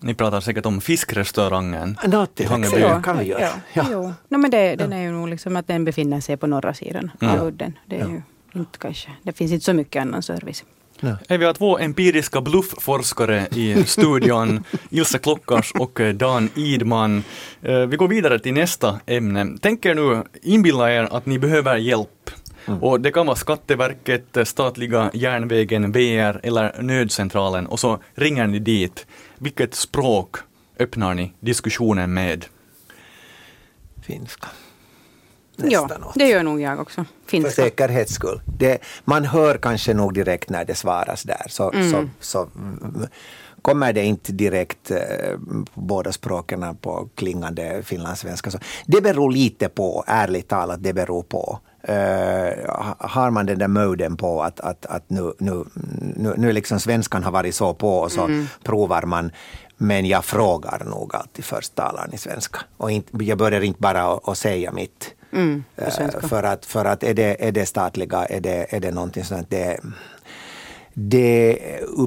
Ni 0.00 0.14
pratar 0.14 0.40
säkert 0.40 0.66
om 0.66 0.80
fiskrestaurangen 0.80 1.96
i 2.36 2.44
Hangeby. 2.44 2.80
Ja, 2.80 3.02
kan 3.02 3.18
vi 3.18 3.24
göra. 3.24 3.40
Ja. 3.40 3.50
Ja. 3.72 3.86
Jo. 3.90 4.12
No, 4.28 4.38
men 4.38 4.50
det, 4.50 4.76
den 4.76 4.92
är 4.92 5.02
ju 5.02 5.10
nog 5.10 5.28
liksom 5.28 5.56
att 5.56 5.66
den 5.66 5.84
befinner 5.84 6.20
sig 6.20 6.36
på 6.36 6.46
norra 6.46 6.74
sidan 6.74 7.10
av 7.20 7.46
udden. 7.46 7.78
Det, 7.86 8.00
är 8.00 8.08
ju 8.08 8.22
inte 8.54 8.78
kanske, 8.78 9.10
det 9.22 9.32
finns 9.32 9.52
inte 9.52 9.64
så 9.64 9.72
mycket 9.72 10.02
annan 10.02 10.22
service. 10.22 10.64
Ja. 11.00 11.16
Vi 11.28 11.44
har 11.44 11.52
två 11.54 11.78
empiriska 11.78 12.40
bluffforskare 12.40 13.46
i 13.50 13.84
studion, 13.84 14.64
Ilse 14.90 15.18
Klockars 15.18 15.72
och 15.72 16.00
Dan 16.14 16.50
Idman. 16.54 17.24
Eh, 17.62 17.78
vi 17.78 17.96
går 17.96 18.08
vidare 18.08 18.38
till 18.38 18.54
nästa 18.54 19.00
ämne. 19.06 19.56
Tänk 19.60 19.86
er 19.86 19.94
nu, 19.94 20.22
inbilla 20.42 20.92
er 20.92 21.08
att 21.10 21.26
ni 21.26 21.38
behöver 21.38 21.76
hjälp. 21.76 22.30
Mm. 22.66 22.82
Och 22.82 23.00
det 23.00 23.10
kan 23.10 23.26
vara 23.26 23.36
Skatteverket, 23.36 24.36
statliga 24.44 25.10
järnvägen, 25.14 25.92
VR 25.92 26.40
eller 26.42 26.82
nödcentralen 26.82 27.66
och 27.66 27.80
så 27.80 27.98
ringer 28.14 28.46
ni 28.46 28.58
dit. 28.58 29.06
Vilket 29.38 29.74
språk 29.74 30.36
öppnar 30.78 31.14
ni 31.14 31.32
diskussionen 31.40 32.14
med? 32.14 32.44
Finska 34.02 34.48
ja, 35.64 35.88
det 36.14 36.28
gör 36.28 36.42
nog 36.42 36.60
jag 36.60 36.80
också. 36.80 37.04
Finska. 37.26 37.50
För 37.50 37.62
säkerhets 37.62 38.14
skull. 38.14 38.40
Det, 38.58 38.78
man 39.04 39.24
hör 39.24 39.58
kanske 39.58 39.94
nog 39.94 40.14
direkt 40.14 40.50
när 40.50 40.64
det 40.64 40.74
svaras 40.74 41.22
där. 41.22 41.46
Så, 41.48 41.72
mm. 41.72 41.90
så, 41.90 42.08
så 42.20 42.48
kommer 43.62 43.92
det 43.92 44.04
inte 44.04 44.32
direkt 44.32 44.90
eh, 44.90 44.98
båda 45.74 46.12
språken 46.12 46.76
på 46.80 47.08
klingande 47.14 47.82
finlandssvenska. 47.82 48.50
Så 48.50 48.58
det 48.86 49.00
beror 49.00 49.32
lite 49.32 49.68
på, 49.68 50.04
ärligt 50.06 50.48
talat, 50.48 50.82
det 50.82 50.92
beror 50.92 51.22
på. 51.22 51.58
Uh, 51.88 51.94
har 52.98 53.30
man 53.30 53.46
den 53.46 53.58
där 53.58 53.68
moden 53.68 54.16
på 54.16 54.42
att, 54.42 54.60
att, 54.60 54.86
att 54.86 55.10
nu, 55.10 55.32
nu, 55.38 55.64
nu, 56.16 56.34
nu 56.36 56.52
liksom 56.52 56.80
svenskan 56.80 57.24
har 57.24 57.32
varit 57.32 57.54
så 57.54 57.74
på 57.74 57.98
och 57.98 58.12
så 58.12 58.24
mm. 58.24 58.46
provar 58.62 59.02
man. 59.02 59.30
Men 59.76 60.06
jag 60.06 60.24
frågar 60.24 60.84
nog 60.84 61.14
alltid 61.14 61.44
först 61.44 61.74
talaren 61.74 62.14
i 62.14 62.18
svenska. 62.18 62.58
Och 62.76 62.90
inte, 62.90 63.24
jag 63.24 63.38
börjar 63.38 63.60
inte 63.60 63.80
bara 63.80 64.20
att 64.24 64.38
säga 64.38 64.72
mitt. 64.72 65.14
Mm, 65.32 65.64
uh, 65.82 66.28
för, 66.28 66.42
att, 66.42 66.66
för 66.66 66.84
att 66.84 67.02
är 67.02 67.14
det, 67.14 67.36
är 67.48 67.52
det 67.52 67.66
statliga, 67.66 68.24
är 68.24 68.40
det, 68.40 68.66
är 68.74 68.80
det 68.80 68.90
någonting 68.90 69.24
sånt, 69.24 69.50
det, 69.50 69.80
det 70.94 71.74
är 71.74 72.00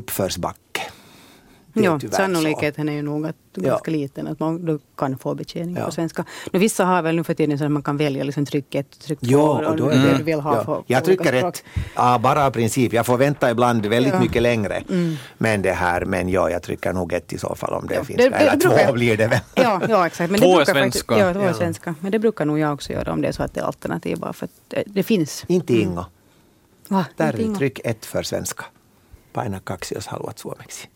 uppförsbacke. 1.79 2.05
Ja, 2.05 2.17
sannolikheten 2.17 2.89
är 2.89 2.93
ju 2.93 3.01
nog 3.01 3.25
att 3.25 3.35
ganska 3.55 3.91
ja. 3.91 3.97
liten 3.97 4.27
att 4.27 4.39
man 4.39 4.65
då 4.65 4.79
kan 4.97 5.17
få 5.17 5.35
betjäning 5.35 5.75
ja. 5.75 5.85
på 5.85 5.91
svenska. 5.91 6.25
Nu, 6.51 6.59
vissa 6.59 6.85
har 6.85 7.01
väl 7.01 7.15
nu 7.15 7.23
för 7.23 7.33
tiden 7.33 7.57
så 7.57 7.65
att 7.65 7.71
man 7.71 7.83
kan 7.83 7.97
välja 7.97 8.23
liksom 8.23 8.45
tryck 8.45 8.75
ett, 8.75 8.99
tryck 8.99 9.19
två. 9.19 9.27
Ja, 9.29 9.69
och 9.69 9.75
då 9.75 9.89
är 9.89 9.95
det, 9.95 10.11
det 10.11 10.17
du 10.17 10.23
vill 10.23 10.39
ha 10.39 10.55
ja. 10.55 10.63
för, 10.63 10.83
jag 10.87 11.05
trycker 11.05 11.33
ett, 11.33 11.63
ja, 11.95 12.19
bara 12.19 12.45
av 12.45 12.51
princip. 12.51 12.93
Jag 12.93 13.05
får 13.05 13.17
vänta 13.17 13.51
ibland 13.51 13.85
väldigt 13.85 14.13
ja. 14.13 14.19
mycket 14.19 14.41
längre. 14.41 14.83
Mm. 14.89 15.15
Men 15.37 15.61
det 15.61 15.71
här, 15.71 16.05
men 16.05 16.29
ja, 16.29 16.49
jag 16.49 16.63
trycker 16.63 16.93
nog 16.93 17.13
ett 17.13 17.33
i 17.33 17.37
så 17.37 17.55
fall 17.55 17.73
om 17.73 17.87
det 17.87 17.95
ja. 17.95 18.03
finns. 18.03 18.17
Det, 18.17 18.25
Eller 18.25 18.51
det 18.51 18.59
två 18.59 18.77
jag, 18.77 18.93
blir 18.93 19.17
det 19.17 19.27
väl. 19.27 19.39
Ja, 19.55 19.81
ja 19.89 20.07
exakt. 20.07 20.31
Men 20.31 20.39
två 20.39 20.59
är 20.59 20.65
svenska. 20.65 21.19
Ja, 21.19 21.33
två 21.33 21.41
är 21.41 21.53
svenska. 21.53 21.95
Men 21.99 22.11
det 22.11 22.19
brukar 22.19 22.45
nog 22.45 22.59
jag 22.59 22.73
också 22.73 22.93
göra 22.93 23.13
om 23.13 23.21
det 23.21 23.27
är 23.27 23.31
så 23.31 23.43
att 23.43 23.53
det 23.53 23.59
är 23.59 23.65
alternativ. 23.65 24.19
Bara 24.19 24.33
för 24.33 24.45
att 24.45 24.51
det, 24.67 24.83
det 24.85 25.03
finns. 25.03 25.45
Inte 25.47 25.73
mm. 25.73 25.87
Ingo. 25.87 26.03
Va? 26.87 27.05
Där, 27.17 27.55
tryck 27.57 27.79
ett 27.83 28.05
för 28.05 28.23
svenska. 28.23 28.65
Paina 29.33 29.59
kaksi 29.59 29.95
jos 29.95 30.07
haluat 30.07 30.39
suomeksi 30.39 30.87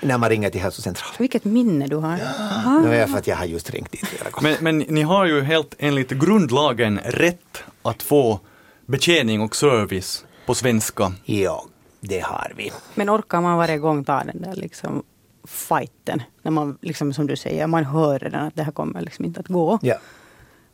när 0.00 0.18
man 0.18 0.30
ringer 0.30 0.50
till 0.50 0.60
hälsocentralen. 0.60 1.16
Vilket 1.18 1.44
minne 1.44 1.86
du 1.86 1.96
har. 1.96 2.18
Ja. 2.18 2.24
Ah. 2.66 2.92
är 2.92 3.06
för 3.06 3.18
att 3.18 3.26
jag 3.26 3.36
har 3.36 3.44
just 3.44 3.70
ringt 3.70 3.92
dit 3.92 4.06
flera 4.06 4.30
gånger. 4.30 4.56
Men, 4.60 4.78
men 4.78 4.94
ni 4.94 5.02
har 5.02 5.26
ju 5.26 5.40
helt 5.40 5.74
enligt 5.78 6.10
grundlagen 6.10 7.00
rätt 7.04 7.62
att 7.82 8.02
få 8.02 8.40
betjäning 8.86 9.40
och 9.40 9.56
service 9.56 10.24
på 10.46 10.54
svenska. 10.54 11.12
Ja, 11.24 11.64
det 12.00 12.20
har 12.20 12.52
vi. 12.56 12.72
Men 12.94 13.10
orkar 13.10 13.40
man 13.40 13.58
varje 13.58 13.78
gång 13.78 14.04
ta 14.04 14.24
den 14.24 14.42
där 14.42 14.54
liksom 14.54 15.02
fighten? 15.44 16.22
När 16.42 16.50
man, 16.50 16.78
liksom, 16.80 17.12
som 17.12 17.26
du 17.26 17.36
säger, 17.36 17.66
man 17.66 17.84
hör 17.84 18.18
redan 18.18 18.46
att 18.46 18.56
det 18.56 18.62
här 18.62 18.72
kommer 18.72 19.00
liksom 19.00 19.24
inte 19.24 19.40
att 19.40 19.48
gå. 19.48 19.78
Ja. 19.82 19.94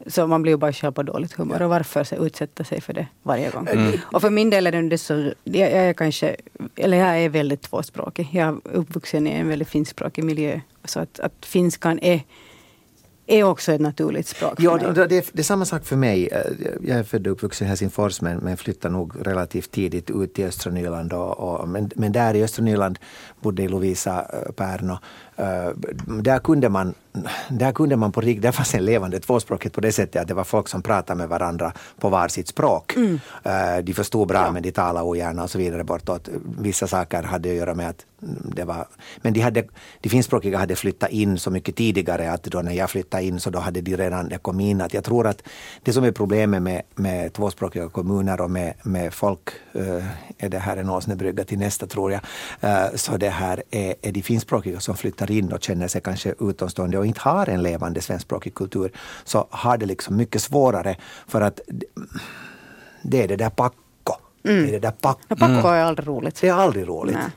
Så 0.06 0.26
man 0.26 0.42
blir 0.42 0.52
ju 0.52 0.56
bara 0.56 0.72
själv 0.72 0.92
på 0.92 1.02
dåligt 1.02 1.32
humör. 1.32 1.62
Och 1.62 1.70
varför 1.70 2.26
utsätta 2.26 2.64
sig 2.64 2.80
för 2.80 2.92
det 2.92 3.06
varje 3.22 3.50
gång? 3.50 3.68
Mm. 3.68 3.92
Och 4.12 4.20
för 4.20 4.30
min 4.30 4.50
del 4.50 4.66
är 4.66 4.82
det 4.82 4.98
så, 4.98 5.32
jag, 5.44 5.70
är 5.70 5.92
kanske, 5.92 6.36
eller 6.76 6.96
jag 6.96 7.18
är 7.18 7.28
väldigt 7.28 7.62
tvåspråkig. 7.62 8.28
Jag 8.32 8.48
är 8.48 8.56
uppvuxen 8.76 9.26
i 9.26 9.30
en 9.30 9.48
väldigt 9.48 9.68
finskspråkig 9.68 10.24
miljö. 10.24 10.60
Så 10.84 11.00
att, 11.00 11.20
att 11.20 11.46
finskan 11.46 11.98
är 12.02 12.20
är 13.26 13.42
också 13.42 13.72
ett 13.72 13.80
naturligt 13.80 14.26
språk. 14.26 14.54
Ja, 14.58 14.78
det, 14.78 14.92
det, 14.92 15.30
det, 15.32 15.38
är 15.38 15.42
samma 15.42 15.64
sak 15.64 15.84
för 15.84 15.96
mig. 15.96 16.26
Eh, 16.26 16.40
jag 16.82 16.98
är 16.98 17.02
född 17.02 17.26
och 17.26 17.32
uppvuxen 17.32 17.66
i 17.66 17.68
Helsingfors 17.68 18.20
men, 18.20 18.36
men 18.38 18.56
flyttade 18.56 18.94
nog 18.94 19.26
relativt 19.26 19.70
tidigt 19.70 20.10
ut 20.10 20.34
till 20.34 20.44
östra 20.44 20.72
Nyland. 20.72 21.12
Och, 21.12 21.38
och, 21.38 21.68
men, 21.68 21.90
men 21.94 22.12
där 22.12 22.34
i 22.34 22.42
östra 22.42 22.64
Nyland 22.64 22.98
bodde 23.40 23.68
Lovisa 23.68 24.26
eh, 24.32 24.52
Pärno. 24.52 24.98
Uh, 25.38 25.69
där 26.23 26.38
kunde 26.38 26.69
man 26.69 26.95
där 27.49 27.73
kunde 27.73 27.97
man 27.97 28.12
på 28.12 28.21
riktigt, 28.21 28.43
där 28.43 28.52
fanns 28.52 28.75
en 28.75 28.85
levande 28.85 29.21
tvåspråkighet 29.21 29.73
på 29.73 29.81
det 29.81 29.93
sättet 29.93 30.23
att 30.23 30.28
det 30.28 30.35
var 30.35 30.45
folk 30.45 30.69
som 30.69 30.83
pratade 30.83 31.19
med 31.19 31.28
varandra 31.28 31.73
på 32.00 32.09
var 32.09 32.28
sitt 32.28 32.49
språk. 32.49 32.97
Mm. 32.97 33.12
Uh, 33.47 33.85
de 33.85 33.93
förstod 33.93 34.28
bra 34.28 34.45
ja. 34.45 34.52
men 34.52 34.62
de 34.62 34.73
talade 34.73 35.07
ogärna 35.07 35.43
och 35.43 35.50
så 35.50 35.59
vidare 35.59 35.85
bortåt. 35.85 36.28
Vissa 36.59 36.87
saker 36.87 37.23
hade 37.23 37.50
att 37.50 37.57
göra 37.57 37.75
med 37.75 37.88
att 37.88 38.07
det 38.57 38.64
var, 38.64 38.87
men 39.16 39.33
de, 39.33 39.40
hade, 39.40 39.64
de 40.00 40.09
finskspråkiga 40.09 40.59
hade 40.59 40.76
flyttat 40.76 41.11
in 41.11 41.38
så 41.38 41.50
mycket 41.50 41.76
tidigare 41.76 42.33
att 42.33 42.43
då 42.43 42.62
när 42.62 42.73
jag 42.73 42.90
flyttade 42.90 43.25
in 43.25 43.40
så 43.40 43.50
då 43.50 43.59
hade 43.59 43.81
de 43.81 43.97
redan 43.97 44.28
det 44.28 44.38
kommit 44.38 44.64
in. 44.64 44.81
Att 44.81 44.95
jag 44.95 45.05
tror 45.05 45.26
att 45.26 45.43
det 45.83 45.93
som 45.93 46.05
är 46.05 46.12
problemet 46.12 46.62
med, 46.62 46.83
med 46.95 47.33
tvåspråkiga 47.33 47.88
kommuner 47.88 48.40
och 48.40 48.50
med, 48.50 48.75
med 48.83 49.14
folk, 49.14 49.49
uh, 49.76 50.05
är 50.38 50.49
det 50.49 50.59
här 50.59 50.76
en 50.76 50.90
åsnebrygga 50.90 51.45
till 51.45 51.59
nästa 51.59 51.87
tror 51.87 52.12
jag, 52.12 52.21
så 53.00 53.16
det 53.16 53.28
här 53.28 53.62
är, 53.71 53.95
är 54.02 54.12
de 54.12 54.23
finskspråkiga 54.23 54.81
som 54.81 54.97
flyttar 54.97 55.25
flyttar 55.26 55.47
in 55.47 55.52
och 55.52 55.62
känner 55.62 55.88
sig 55.88 56.00
kanske 56.00 56.35
utomstående 56.40 56.99
och 56.99 57.06
inte 57.06 57.21
har 57.21 57.49
en 57.49 57.62
levande 57.62 58.00
svenskspråkig 58.00 58.54
kultur 58.54 58.92
så 59.25 59.47
har 59.50 59.78
det 59.78 59.87
liksom 59.87 60.16
mycket 60.16 60.42
svårare 60.42 60.97
för 61.28 61.40
att 61.40 61.61
det 63.02 63.23
är 63.23 63.28
det 63.28 63.37
där 63.37 63.50
packo. 63.50 64.14
Mm. 64.45 64.62
Det 64.62 64.68
är 64.68 64.73
det 64.73 64.78
där 64.78 64.90
packo. 64.90 65.21
Ja, 65.28 65.37
packo 65.37 65.68
är 65.68 65.85
aldrig 65.85 66.09
roligt. 66.09 66.40
Det 66.40 66.49
är 66.49 66.54
aldrig 66.54 66.87
roligt. 66.87 67.16
Nej. 67.16 67.30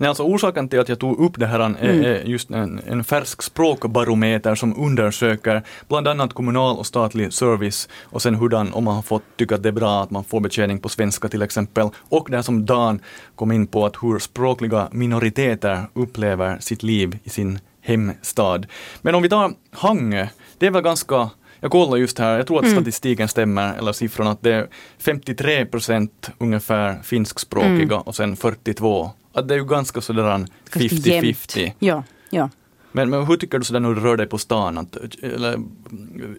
Nej, 0.00 0.08
alltså 0.08 0.22
orsaken 0.22 0.68
till 0.68 0.80
att 0.80 0.88
jag 0.88 0.98
tog 0.98 1.20
upp 1.20 1.32
det 1.36 1.46
här 1.46 1.60
är, 1.60 1.64
mm. 1.64 2.04
är 2.04 2.22
just 2.24 2.50
en, 2.50 2.80
en 2.86 3.04
färsk 3.04 3.42
språkbarometer 3.42 4.54
som 4.54 4.76
undersöker 4.76 5.62
bland 5.88 6.08
annat 6.08 6.32
kommunal 6.32 6.78
och 6.78 6.86
statlig 6.86 7.32
service 7.32 7.88
och 8.02 8.22
sen 8.22 8.34
hurdan, 8.34 8.72
om 8.72 8.84
man 8.84 8.94
har 8.94 9.02
fått 9.02 9.22
tycka 9.36 9.54
att 9.54 9.62
det 9.62 9.68
är 9.68 9.72
bra 9.72 10.02
att 10.02 10.10
man 10.10 10.24
får 10.24 10.40
betjäning 10.40 10.78
på 10.78 10.88
svenska 10.88 11.28
till 11.28 11.42
exempel. 11.42 11.88
Och 12.08 12.30
det 12.30 12.42
som 12.42 12.66
Dan 12.66 13.00
kom 13.34 13.52
in 13.52 13.66
på, 13.66 13.86
att 13.86 13.96
hur 14.02 14.18
språkliga 14.18 14.88
minoriteter 14.92 15.82
upplever 15.94 16.58
sitt 16.58 16.82
liv 16.82 17.18
i 17.24 17.30
sin 17.30 17.58
hemstad. 17.80 18.66
Men 19.02 19.14
om 19.14 19.22
vi 19.22 19.28
tar 19.28 19.52
Hangö, 19.70 20.26
det 20.58 20.66
är 20.66 20.70
väl 20.70 20.82
ganska 20.82 21.30
jag 21.62 21.70
kollar 21.70 21.96
just 21.96 22.18
här, 22.18 22.36
jag 22.36 22.46
tror 22.46 22.58
att 22.58 22.64
mm. 22.64 22.76
statistiken 22.76 23.28
stämmer, 23.28 23.78
eller 23.78 23.92
siffrorna, 23.92 24.30
att 24.30 24.42
det 24.42 24.52
är 24.52 24.68
53 24.98 25.66
procent 25.66 26.30
ungefär 26.38 27.02
finskspråkiga 27.02 27.94
mm. 27.94 28.00
och 28.00 28.16
sen 28.16 28.36
42 28.36 29.10
att 29.32 29.48
det 29.48 29.54
är 29.54 29.58
ju 29.58 29.64
ganska 29.64 30.00
sådär 30.00 30.46
50-50. 30.70 31.72
Ja, 31.78 32.04
ja. 32.30 32.50
Men, 32.92 33.10
men 33.10 33.26
hur 33.26 33.36
tycker 33.36 33.58
du 33.58 33.64
sådär 33.64 33.80
när 33.80 33.94
du 33.94 34.00
rör 34.00 34.16
dig 34.16 34.26
på 34.26 34.38
stan? 34.38 34.78
Att, 34.78 34.96
eller, 35.22 35.62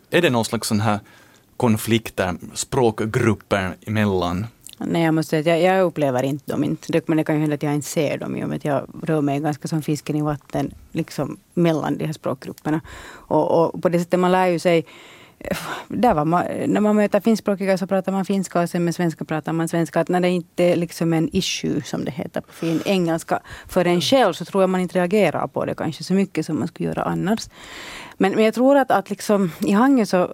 är 0.09 0.21
det 0.21 0.29
någon 0.29 0.45
slags 0.45 0.67
sån 0.67 0.79
här 0.79 0.99
konflikter, 1.57 2.35
språkgrupper 2.53 3.75
emellan? 3.85 4.45
Nej, 4.77 5.03
jag 5.03 5.13
måste 5.13 5.29
säga 5.29 5.39
att 5.39 5.61
jag, 5.61 5.77
jag 5.77 5.85
upplever 5.85 6.23
inte 6.23 6.51
dem. 6.51 6.63
Inte. 6.63 7.01
Men 7.05 7.17
det 7.17 7.23
kan 7.23 7.35
ju 7.35 7.41
hända 7.41 7.53
att 7.53 7.63
jag 7.63 7.75
inte 7.75 7.87
ser 7.87 8.17
dem 8.17 8.37
i 8.37 8.43
och 8.43 8.49
med 8.49 8.55
att 8.55 8.65
jag 8.65 8.87
rör 9.03 9.21
mig 9.21 9.39
ganska 9.39 9.67
som 9.67 9.81
fisken 9.81 10.15
i 10.15 10.21
vatten 10.21 10.73
liksom 10.91 11.37
mellan 11.53 11.97
de 11.97 12.05
här 12.05 12.13
språkgrupperna. 12.13 12.81
Och, 13.11 13.75
och 13.75 13.81
på 13.81 13.89
det 13.89 13.99
sättet 13.99 14.19
man 14.19 14.31
lär 14.31 14.47
ju 14.47 14.59
sig 14.59 14.85
där 15.87 16.13
var 16.13 16.25
man, 16.25 16.45
när 16.67 16.81
man 16.81 16.95
möter 16.95 17.19
finskspråkiga 17.19 17.77
så 17.77 17.87
pratar 17.87 18.11
man 18.11 18.25
finska 18.25 18.61
och 18.61 18.69
sen 18.69 18.85
med 18.85 18.95
svenska 18.95 19.25
pratar 19.25 19.53
man 19.53 19.67
svenska. 19.67 19.99
Att 19.99 20.09
när 20.09 20.19
det 20.19 20.29
inte 20.29 20.63
är 20.63 20.75
liksom 20.75 21.13
en 21.13 21.29
issue 21.31 21.81
som 21.83 22.05
det 22.05 22.11
heter 22.11 22.41
på 22.41 22.53
fin 22.53 22.81
engelska 22.85 23.39
för 23.67 23.85
en 23.85 24.01
själv 24.01 24.33
så 24.33 24.45
tror 24.45 24.63
jag 24.63 24.69
man 24.69 24.81
inte 24.81 24.99
reagerar 24.99 25.47
på 25.47 25.65
det 25.65 25.75
kanske 25.75 26.03
så 26.03 26.13
mycket 26.13 26.45
som 26.45 26.59
man 26.59 26.67
skulle 26.67 26.89
göra 26.89 27.03
annars. 27.03 27.49
Men, 28.17 28.31
men 28.31 28.43
jag 28.43 28.53
tror 28.53 28.77
att, 28.77 28.91
att 28.91 29.09
liksom, 29.09 29.51
i 29.59 29.71
Hangö 29.71 30.05
så 30.05 30.33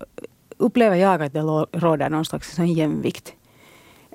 upplever 0.58 0.96
jag 0.96 1.22
att 1.22 1.34
det 1.34 1.42
råder 1.72 2.10
någon 2.10 2.26
slags 2.26 2.60
jämvikt 2.60 3.34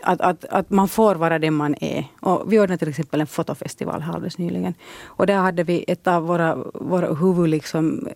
att, 0.02 0.20
att, 0.20 0.44
att 0.44 0.70
man 0.70 0.88
får 0.88 1.14
vara 1.14 1.38
den 1.38 1.54
man 1.54 1.74
är. 1.80 2.04
Och 2.20 2.52
vi 2.52 2.60
ordnade 2.60 2.78
till 2.78 2.88
exempel 2.88 3.20
en 3.20 3.26
fotofestival 3.26 4.00
här 4.00 4.14
alldeles 4.14 4.38
nyligen. 4.38 4.74
Och 5.04 5.26
där 5.26 5.36
hade 5.36 5.62
vi 5.64 5.84
ett 5.88 6.06
av 6.06 6.22
våra, 6.22 6.58
våra 6.74 7.14
huvud, 7.14 7.48
liksom, 7.48 8.08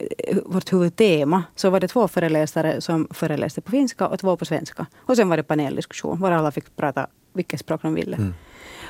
vårt 0.45 0.73
huvudtema. 0.73 1.43
Så 1.55 1.71
var 1.71 1.81
det 1.81 1.89
två 1.89 2.09
föreläsare 2.09 2.81
som 2.81 3.09
föreläste 3.11 3.61
på 3.61 3.71
finska 3.71 4.09
och 4.09 4.19
två 4.19 4.37
på 4.37 4.45
svenska. 4.45 4.87
Och 4.97 5.17
sen 5.17 5.29
var 5.29 5.37
det 5.37 5.43
paneldiskussion, 5.43 6.21
var 6.21 6.31
alla 6.31 6.51
fick 6.51 6.77
prata 6.77 7.07
vilket 7.33 7.61
språk 7.61 7.83
de 7.83 7.95
ville. 7.95 8.17
Mm. 8.17 8.35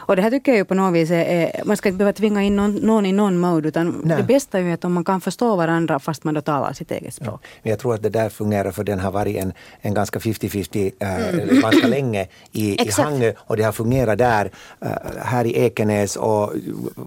Och 0.07 0.17
det 0.17 0.23
här 0.23 0.31
tycker 0.31 0.53
jag 0.53 0.57
ju 0.59 0.65
på 0.65 0.75
något 0.75 0.95
vis 0.95 1.11
är, 1.11 1.63
man 1.65 1.77
ska 1.77 1.89
inte 1.89 1.99
behöva 1.99 2.13
tvinga 2.13 2.43
in 2.43 2.57
någon, 2.57 2.75
någon 2.75 3.07
i 3.07 3.13
någon 3.13 3.39
mode, 3.39 3.69
utan 3.69 4.01
Nej. 4.05 4.17
det 4.17 4.23
bästa 4.23 4.59
är 4.59 4.63
ju 4.63 4.73
att 4.73 4.85
om 4.85 4.93
man 4.93 5.05
kan 5.05 5.21
förstå 5.21 5.57
varandra 5.57 5.99
fast 5.99 6.25
man 6.25 6.35
då 6.35 6.41
talar 6.41 6.73
sitt 6.73 6.91
eget 6.91 7.15
språk. 7.15 7.41
Ja. 7.43 7.49
Men 7.63 7.71
jag 7.71 7.79
tror 7.79 7.95
att 7.95 8.03
det 8.03 8.09
där 8.09 8.29
fungerar 8.29 8.71
för 8.71 8.85
den 8.85 9.01
har 9.01 9.11
varit 9.11 9.37
en, 9.37 9.53
en 9.81 9.95
ganska 9.95 10.19
50-50 10.19 10.93
äh, 10.99 11.29
mm. 11.29 11.61
ganska 11.61 11.87
länge 11.87 12.27
i, 12.53 12.83
i 12.83 12.91
Hangö 12.91 13.33
och 13.39 13.57
det 13.57 13.63
har 13.63 13.73
fungerat 13.73 14.19
där, 14.19 14.51
äh, 14.81 14.89
här 15.23 15.45
i 15.45 15.59
Ekenäs 15.59 16.17
och, 16.17 16.53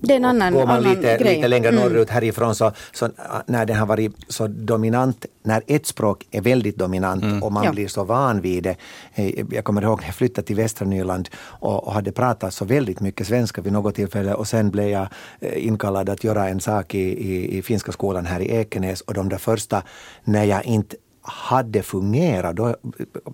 det 0.01 0.13
är 0.13 0.17
en 0.17 0.25
annan, 0.25 0.53
går 0.53 0.65
man 0.65 0.77
annan 0.77 0.93
lite, 0.93 1.17
grej. 1.17 1.35
lite 1.35 1.47
längre 1.47 1.69
mm. 1.69 1.83
norrut 1.83 2.09
härifrån 2.09 2.55
så, 2.55 2.71
så 2.93 3.09
när 3.45 3.65
den 3.65 3.77
har 3.77 3.85
varit 3.85 4.11
så 4.27 4.47
dominant, 4.47 5.25
när 5.43 5.61
ett 5.67 5.85
språk 5.85 6.25
är 6.31 6.41
väldigt 6.41 6.75
dominant 6.75 7.23
mm. 7.23 7.43
och 7.43 7.51
man 7.51 7.63
ja. 7.63 7.71
blir 7.71 7.87
så 7.87 8.03
van 8.03 8.41
vid 8.41 8.63
det. 8.63 8.75
Eh, 9.15 9.45
jag 9.51 9.63
kommer 9.63 9.81
ihåg 9.81 9.99
när 9.99 10.07
jag 10.07 10.15
flyttade 10.15 10.47
till 10.47 10.55
västra 10.55 10.87
Nyland 10.87 11.29
och, 11.37 11.87
och 11.87 11.93
hade 11.93 12.11
pratat 12.11 12.53
så 12.53 12.65
väldigt 12.65 12.88
mycket 13.00 13.27
svenska 13.27 13.62
vid 13.62 13.74
något 13.74 13.96
tillfälle 13.96 14.34
och 14.34 14.48
sen 14.48 14.72
blev 14.72 14.89
jag 14.89 15.08
eh, 15.39 15.67
inkallad 15.67 16.10
att 16.10 16.24
göra 16.24 16.50
en 16.50 16.60
sak 16.60 16.96
i, 16.96 17.00
i, 17.00 17.58
i 17.58 17.62
finska 17.62 17.91
skolan 17.91 18.25
här 18.25 18.39
i 18.39 18.51
Ekenäs 18.51 19.01
och 19.01 19.13
de 19.13 19.29
där 19.29 19.38
första, 19.38 19.84
när 20.24 20.43
jag 20.43 20.65
inte 20.65 20.96
hade 21.22 21.84
fungerat, 21.84 22.55
då 22.55 22.67
eh, 22.67 22.75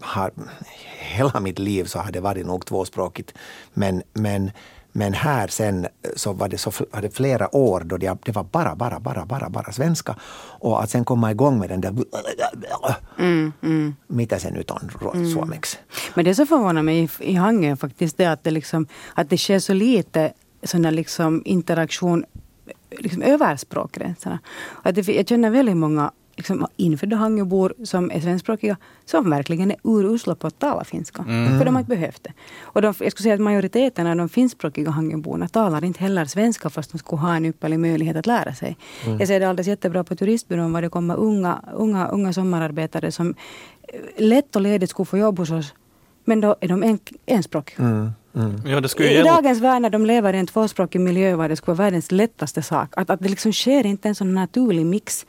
har 0.02 0.32
hela 1.00 1.40
mitt 1.40 1.60
liv 1.60 1.86
så 1.86 2.00
har 2.00 2.12
det 2.12 2.20
varit 2.20 2.46
nog 2.46 2.66
tvåspråkigt. 2.66 3.34
Men, 3.74 4.04
men, 4.14 4.52
men 4.98 5.14
här 5.14 5.48
sen 5.48 5.88
så 6.16 6.34
var 6.34 6.50
det, 6.50 6.58
så, 6.58 6.72
var 6.92 7.02
det 7.02 7.16
flera 7.16 7.56
år 7.56 7.82
då 7.86 7.98
det, 7.98 8.18
det 8.26 8.32
var 8.32 8.44
bara, 8.44 8.76
bara, 8.76 9.00
bara, 9.00 9.26
bara, 9.26 9.50
bara 9.50 9.72
svenska. 9.72 10.16
Och 10.60 10.84
att 10.84 10.90
sen 10.90 11.06
komma 11.06 11.32
igång 11.32 11.60
med 11.60 11.70
den 11.70 11.82
där 11.82 11.94
mm, 13.18 13.54
mm. 13.62 13.96
mitä 14.08 14.40
se 14.40 14.52
nyt 14.52 14.72
on 14.72 14.90
mm. 15.14 15.34
suomeksi. 15.34 15.78
Men 16.14 16.26
det 16.26 16.36
som 16.36 16.48
förvånar 16.48 16.82
mig 16.82 17.04
i, 17.04 17.10
i 17.20 17.34
Hangö 17.34 17.76
faktiskt 17.76 18.18
det 18.18 18.26
att 18.26 18.44
det, 18.44 18.52
liksom, 18.52 18.88
att 19.14 19.30
det 19.30 19.38
sker 19.38 19.60
så 19.60 19.74
lite 19.74 20.34
sån 20.64 20.82
liksom 20.82 21.42
interaktion 21.46 22.26
liksom 22.92 23.22
över 23.22 23.56
språkgränserna. 23.56 24.40
Att 24.84 24.96
det, 24.96 25.08
jag 25.08 25.28
känner 25.28 25.50
väldigt 25.50 25.78
många 25.78 26.12
liksom 26.36 26.68
infödda 26.76 27.16
hangöbor 27.16 27.74
som 27.84 28.12
är 28.12 28.20
svenskspråkiga 28.20 28.78
som 29.06 29.30
verkligen 29.30 29.72
är 29.72 29.78
urusla 29.84 30.36
på 30.36 30.48
att 30.48 30.60
tala 30.60 30.84
finska. 30.84 31.26
Mm. 31.28 31.58
För 31.58 31.66
de 31.66 31.76
har 31.76 31.80
inte 31.80 31.96
behövt 31.96 32.24
det. 32.24 32.34
Och 32.62 32.82
de, 32.82 32.94
jag 33.00 33.12
skulle 33.12 33.24
säga 33.24 33.34
att 33.34 33.42
majoriteten 33.42 34.08
av 34.08 34.16
de 34.16 34.30
finskspråkiga 34.30 34.90
hangöborna 34.90 35.48
talar 35.48 35.84
inte 35.84 36.00
heller 36.00 36.26
svenska 36.26 36.70
fast 36.70 36.92
de 36.92 36.98
skulle 36.98 37.22
ha 37.22 37.36
en 37.36 37.46
ypperlig 37.46 37.80
möjlighet 37.80 38.18
att 38.18 38.26
lära 38.26 38.54
sig. 38.54 38.78
Mm. 39.06 39.20
Jag 39.20 39.28
ser 39.28 39.40
det 39.40 39.50
alldeles 39.50 39.68
jättebra 39.68 40.04
på 40.04 40.16
turistbyrån 40.16 40.74
var 40.74 40.82
det 40.82 40.90
kommer 40.90 41.16
unga, 41.16 41.62
unga, 41.74 42.08
unga 42.08 42.34
sommararbetare 42.34 43.12
som 43.12 43.36
lätt 44.18 44.56
och 44.56 44.62
ledigt 44.62 44.90
skulle 44.90 45.06
få 45.06 45.18
jobb 45.18 45.40
hos 45.40 45.52
oss. 45.52 45.74
Men 46.26 46.42
då 46.42 46.56
är 46.62 46.68
de 46.68 46.84
en, 46.84 47.00
enspråkiga. 47.26 47.86
Mm. 47.86 48.12
Mm. 48.36 48.62
Ja, 48.66 48.82
det 48.82 49.00
I 49.00 49.14
gälla... 49.14 49.34
dagens 49.34 49.62
värld 49.62 49.82
när 49.82 49.90
de 49.90 50.06
lever 50.06 50.34
i 50.34 50.38
en 50.38 50.48
tvåspråkig 50.48 51.02
miljö 51.02 51.36
var 51.36 51.50
det 51.50 51.56
skulle 51.56 51.76
vara 51.76 51.86
världens 51.86 52.12
lättaste 52.12 52.62
sak. 52.62 52.94
Att, 52.98 53.10
att 53.10 53.20
det 53.20 53.30
liksom 53.30 53.54
sker 53.54 53.86
inte 53.86 54.08
en 54.08 54.16
sån 54.16 54.34
naturlig 54.34 54.86
mix 54.86 55.26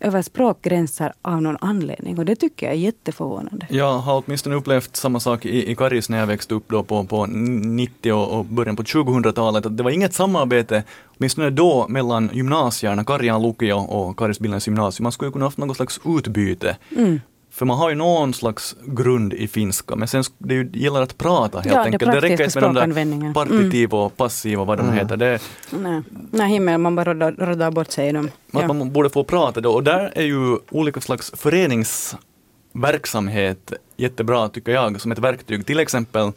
över 0.00 0.22
språkgränser 0.22 1.12
av 1.22 1.42
någon 1.42 1.56
anledning. 1.60 2.18
Och 2.18 2.24
det 2.24 2.36
tycker 2.36 2.66
jag 2.66 2.74
är 2.74 2.78
jätteförvånande. 2.78 3.66
Jag 3.70 3.98
har 3.98 4.22
åtminstone 4.26 4.56
upplevt 4.56 4.96
samma 4.96 5.20
sak 5.20 5.46
i, 5.46 5.70
i 5.70 5.76
Karis 5.76 6.08
när 6.08 6.18
jag 6.18 6.26
växte 6.26 6.54
upp 6.54 6.64
då 6.68 6.82
på, 6.82 7.04
på 7.04 7.26
90 7.26 8.12
och, 8.12 8.44
början 8.44 8.76
på 8.76 8.82
2000-talet. 8.82 9.76
Det 9.76 9.82
var 9.82 9.90
inget 9.90 10.14
samarbete, 10.14 10.82
åtminstone 11.18 11.50
då, 11.50 11.86
mellan 11.88 12.30
gymnasierna, 12.32 13.04
Karjan 13.04 13.42
Lukio 13.42 13.72
och 13.72 14.18
Karis 14.18 14.40
Billens 14.40 14.66
gymnasium. 14.66 15.02
Man 15.02 15.12
skulle 15.12 15.28
ju 15.28 15.32
kunna 15.32 15.44
haft 15.44 15.58
något 15.58 15.76
slags 15.76 16.00
utbyte. 16.04 16.76
Mm. 16.96 17.20
För 17.52 17.66
man 17.66 17.78
har 17.78 17.90
ju 17.90 17.96
någon 17.96 18.34
slags 18.34 18.76
grund 18.86 19.32
i 19.32 19.48
finska, 19.48 19.96
men 19.96 20.08
sen 20.08 20.24
det 20.38 20.76
gäller 20.76 21.02
att 21.02 21.18
prata 21.18 21.60
helt 21.60 21.74
ja, 21.74 21.84
enkelt. 21.84 22.04
Det, 22.04 22.10
det 22.10 22.20
räcker 22.20 22.44
inte 22.44 22.60
med 22.60 22.74
de 22.74 22.92
där 22.92 23.34
partitiv 23.34 23.94
och 23.94 24.16
passiv 24.16 24.60
och 24.60 24.66
vad 24.66 24.78
de 24.78 24.86
mm. 24.86 24.98
heter. 24.98 25.16
Det, 25.16 25.42
nej, 25.70 26.02
nej 26.30 26.50
himmel, 26.50 26.78
man 26.78 26.96
bara 26.96 27.30
råddar 27.30 27.70
bort 27.70 27.90
sig 27.90 28.08
i 28.08 28.12
dem. 28.12 28.30
Ja. 28.50 28.66
Man 28.66 28.92
borde 28.92 29.10
få 29.10 29.24
prata 29.24 29.60
då, 29.60 29.72
och 29.72 29.84
där 29.84 30.12
är 30.14 30.24
ju 30.24 30.58
olika 30.70 31.00
slags 31.00 31.32
föreningsverksamhet 31.36 33.72
jättebra 33.96 34.48
tycker 34.48 34.72
jag, 34.72 35.00
som 35.00 35.12
ett 35.12 35.18
verktyg. 35.18 35.66
Till 35.66 35.80
exempel 35.80 36.32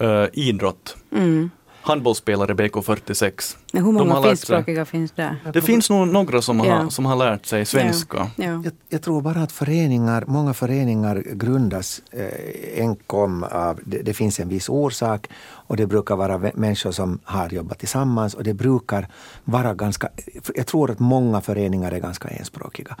uh, 0.00 0.24
idrott. 0.32 0.96
Mm 1.12 1.50
handbollsspelare 1.82 2.54
BK46. 2.54 3.56
Men 3.74 3.84
hur 3.84 3.92
många 3.92 4.22
finskspråkiga 4.22 4.84
finns 4.84 5.12
där? 5.12 5.36
Det 5.52 5.60
finns 5.60 5.90
nog 5.90 6.08
några 6.08 6.42
som, 6.42 6.58
ja. 6.58 6.74
har, 6.74 6.90
som 6.90 7.06
har 7.06 7.16
lärt 7.16 7.46
sig 7.46 7.64
svenska. 7.64 8.16
Ja. 8.18 8.44
Ja. 8.44 8.44
Jag, 8.64 8.72
jag, 8.88 9.02
tror 9.02 9.22
bara 9.22 9.42
att 9.42 9.52
föreningar, 9.52 10.24
många 10.26 10.54
föreningar 10.54 11.22
grundas 11.32 12.02
eh, 12.10 12.82
enkom 12.82 13.42
av, 13.42 13.80
det, 13.84 14.02
det, 14.02 14.14
finns 14.14 14.40
en 14.40 14.48
viss 14.48 14.68
orsak 14.68 15.28
och 15.72 15.76
det 15.76 15.86
brukar 15.86 16.16
vara 16.16 16.38
människor 16.54 16.92
som 16.92 17.18
har 17.24 17.48
jobbat 17.48 17.78
tillsammans 17.78 18.34
och 18.34 18.44
det 18.44 18.54
brukar 18.54 19.08
vara 19.44 19.74
ganska, 19.74 20.08
jag 20.54 20.66
tror 20.66 20.90
att 20.90 20.98
många 20.98 21.40
föreningar 21.40 21.92
är 21.92 21.98
ganska 21.98 22.28
enspråkiga. 22.28 22.96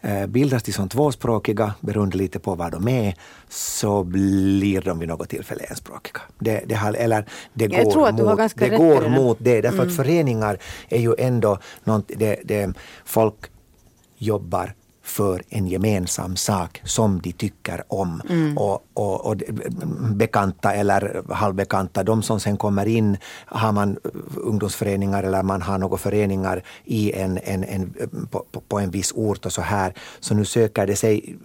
Eh, 0.00 0.26
bildas 0.26 0.62
de 0.62 0.72
som 0.72 0.88
tvåspråkiga, 0.88 1.74
beroende 1.80 2.16
lite 2.16 2.38
på 2.38 2.54
vad 2.54 2.72
de 2.72 2.88
är, 2.88 3.14
så 3.48 4.04
blir 4.04 4.80
de 4.80 4.98
vid 4.98 5.08
något 5.08 5.28
tillfälle 5.28 5.64
enspråkiga. 5.64 6.20
Det, 6.38 6.62
det, 6.66 6.74
har, 6.74 6.92
eller 6.92 7.26
det 7.52 7.66
går, 7.66 8.12
mot, 8.12 8.56
det, 8.56 8.68
går 8.68 9.08
mot 9.08 9.38
det, 9.40 9.60
därför 9.60 9.78
mm. 9.78 9.88
att 9.88 9.96
föreningar 10.16 10.58
är 10.88 10.98
ju 10.98 11.14
ändå 11.18 11.58
något, 11.84 12.10
det, 12.16 12.40
det, 12.44 12.74
folk 13.04 13.34
jobbar 14.18 14.74
för 15.06 15.42
en 15.48 15.66
gemensam 15.66 16.36
sak 16.36 16.82
som 16.84 17.20
de 17.20 17.32
tycker 17.32 17.84
om. 17.88 18.22
Mm. 18.28 18.58
Och, 18.58 18.86
och, 18.94 19.26
och, 19.26 19.36
bekanta 20.14 20.72
eller 20.72 21.22
halvbekanta, 21.34 22.02
de 22.02 22.22
som 22.22 22.40
sen 22.40 22.56
kommer 22.56 22.86
in, 22.86 23.16
har 23.46 23.72
man 23.72 23.98
ungdomsföreningar 24.36 25.22
eller 25.22 25.42
man 25.42 25.62
har 25.62 25.78
några 25.78 25.96
föreningar 25.96 26.62
i 26.84 27.12
en, 27.12 27.38
en, 27.44 27.64
en, 27.64 27.94
på, 28.30 28.44
på, 28.68 28.78
en 28.78 28.90
viss 28.90 29.12
ort 29.12 29.46
och 29.46 29.52
så 29.52 29.62
här, 29.62 29.94
så 30.20 30.34
nu 30.34 30.44
söker 30.44 30.86
det 30.86 30.96
sig, 30.96 31.36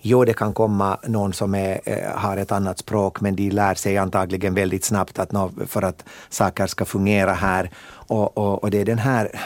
jo 0.00 0.24
det 0.24 0.34
kan 0.34 0.52
komma 0.52 0.98
någon 1.06 1.32
som 1.32 1.54
är, 1.54 1.80
eh, 1.84 2.16
har 2.16 2.36
ett 2.36 2.52
annat 2.52 2.78
språk 2.78 3.20
men 3.20 3.36
de 3.36 3.50
lär 3.50 3.74
sig 3.74 3.98
antagligen 3.98 4.54
väldigt 4.54 4.84
snabbt 4.84 5.18
att 5.18 5.30
för 5.66 5.82
att 5.82 6.04
saker 6.28 6.66
ska 6.66 6.84
fungera 6.84 7.32
här 7.32 7.70
och, 8.08 8.38
och, 8.38 8.62
och 8.62 8.70
det 8.70 8.80
är 8.80 8.84
den 8.84 8.98
här 8.98 9.40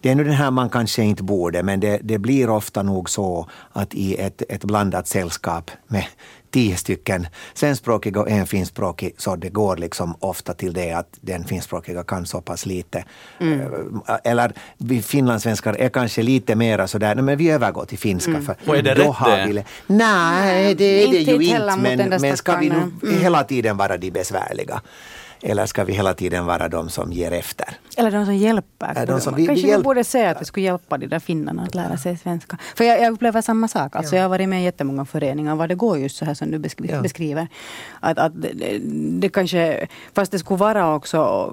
det 0.00 0.10
är 0.10 0.14
nu 0.14 0.24
den 0.24 0.32
här 0.32 0.50
man 0.50 0.70
kanske 0.70 1.02
inte 1.02 1.22
borde, 1.22 1.62
men 1.62 1.80
det, 1.80 2.00
det 2.02 2.18
blir 2.18 2.50
ofta 2.50 2.82
nog 2.82 3.10
så 3.10 3.48
att 3.72 3.94
i 3.94 4.16
ett, 4.16 4.42
ett 4.48 4.64
blandat 4.64 5.08
sällskap 5.08 5.70
med 5.86 6.04
tio 6.50 6.76
stycken 6.76 7.26
svenskspråkiga 7.54 8.20
och 8.20 8.30
en 8.30 8.46
finskspråkig, 8.46 9.14
så 9.18 9.36
det 9.36 9.48
går 9.48 9.76
liksom 9.76 10.14
ofta 10.20 10.54
till 10.54 10.72
det 10.72 10.92
att 10.92 11.18
den 11.20 11.44
finskspråkiga 11.44 12.02
kan 12.02 12.26
så 12.26 12.40
pass 12.40 12.66
lite. 12.66 13.04
Mm. 13.40 13.60
Eh, 14.08 14.16
eller 14.24 14.52
vi 14.78 15.02
finlandssvenskar 15.02 15.74
är 15.74 15.88
kanske 15.88 16.22
lite 16.22 16.54
mera 16.54 16.88
sådär, 16.88 17.14
men 17.14 17.38
vi 17.38 17.50
övergår 17.50 17.84
till 17.84 17.98
finska. 17.98 18.30
Mm. 18.30 18.44
För 18.44 18.56
och 18.66 18.76
är 18.76 18.82
det 18.82 18.94
rätt 18.94 19.16
det? 19.24 19.46
Vi, 19.48 19.64
nej, 19.86 20.74
det 20.74 20.84
är 20.84 21.08
det 21.08 21.18
ju 21.18 21.44
inte, 21.44 21.76
men, 21.76 22.20
men 22.20 22.36
ska 22.36 22.56
vi 22.56 22.68
nu 22.68 22.76
mm. 22.76 23.20
hela 23.20 23.44
tiden 23.44 23.76
vara 23.76 23.96
de 23.96 24.10
besvärliga? 24.10 24.82
Eller 25.42 25.66
ska 25.66 25.84
vi 25.84 25.92
hela 25.92 26.14
tiden 26.14 26.46
vara 26.46 26.68
de 26.68 26.88
som 26.88 27.12
ger 27.12 27.32
efter? 27.32 27.68
Eller 28.00 28.10
de 28.10 28.26
som 28.26 28.36
hjälper. 28.36 28.92
Ja, 28.96 29.06
de 29.06 29.20
som 29.20 29.34
vi, 29.34 29.46
Kanske 29.46 29.64
vi, 29.64 29.70
hjälp... 29.70 29.84
borde 29.84 30.04
säga 30.04 30.30
att 30.30 30.40
vi 30.40 30.44
skulle 30.44 30.66
hjälpa 30.66 30.98
de 30.98 31.06
där 31.06 31.18
finnarna 31.18 31.62
att 31.62 31.74
lära 31.74 31.96
sig 31.96 32.16
svenska. 32.18 32.58
För 32.76 32.84
jag, 32.84 33.00
jag 33.00 33.12
upplever 33.12 33.42
samma 33.42 33.68
sak. 33.68 33.96
Alltså, 33.96 34.14
ja. 34.14 34.18
Jag 34.18 34.24
har 34.24 34.28
varit 34.28 34.48
med 34.48 34.60
i 34.60 34.64
jättemånga 34.64 35.04
föreningar 35.04 35.56
var 35.56 35.68
det 35.68 35.74
går 35.74 35.98
just 35.98 36.16
så 36.16 36.24
här 36.24 36.34
som 36.34 36.50
du 36.50 36.58
beskri 36.58 36.88
ja. 36.90 37.00
beskriver. 37.02 37.48
Att, 38.00 38.18
att 38.18 38.32
det, 38.42 38.78
det, 39.20 39.28
kanske, 39.28 39.86
fast 40.12 40.32
det 40.32 40.38
skulle 40.38 40.58
vara 40.58 40.94
också 40.94 41.50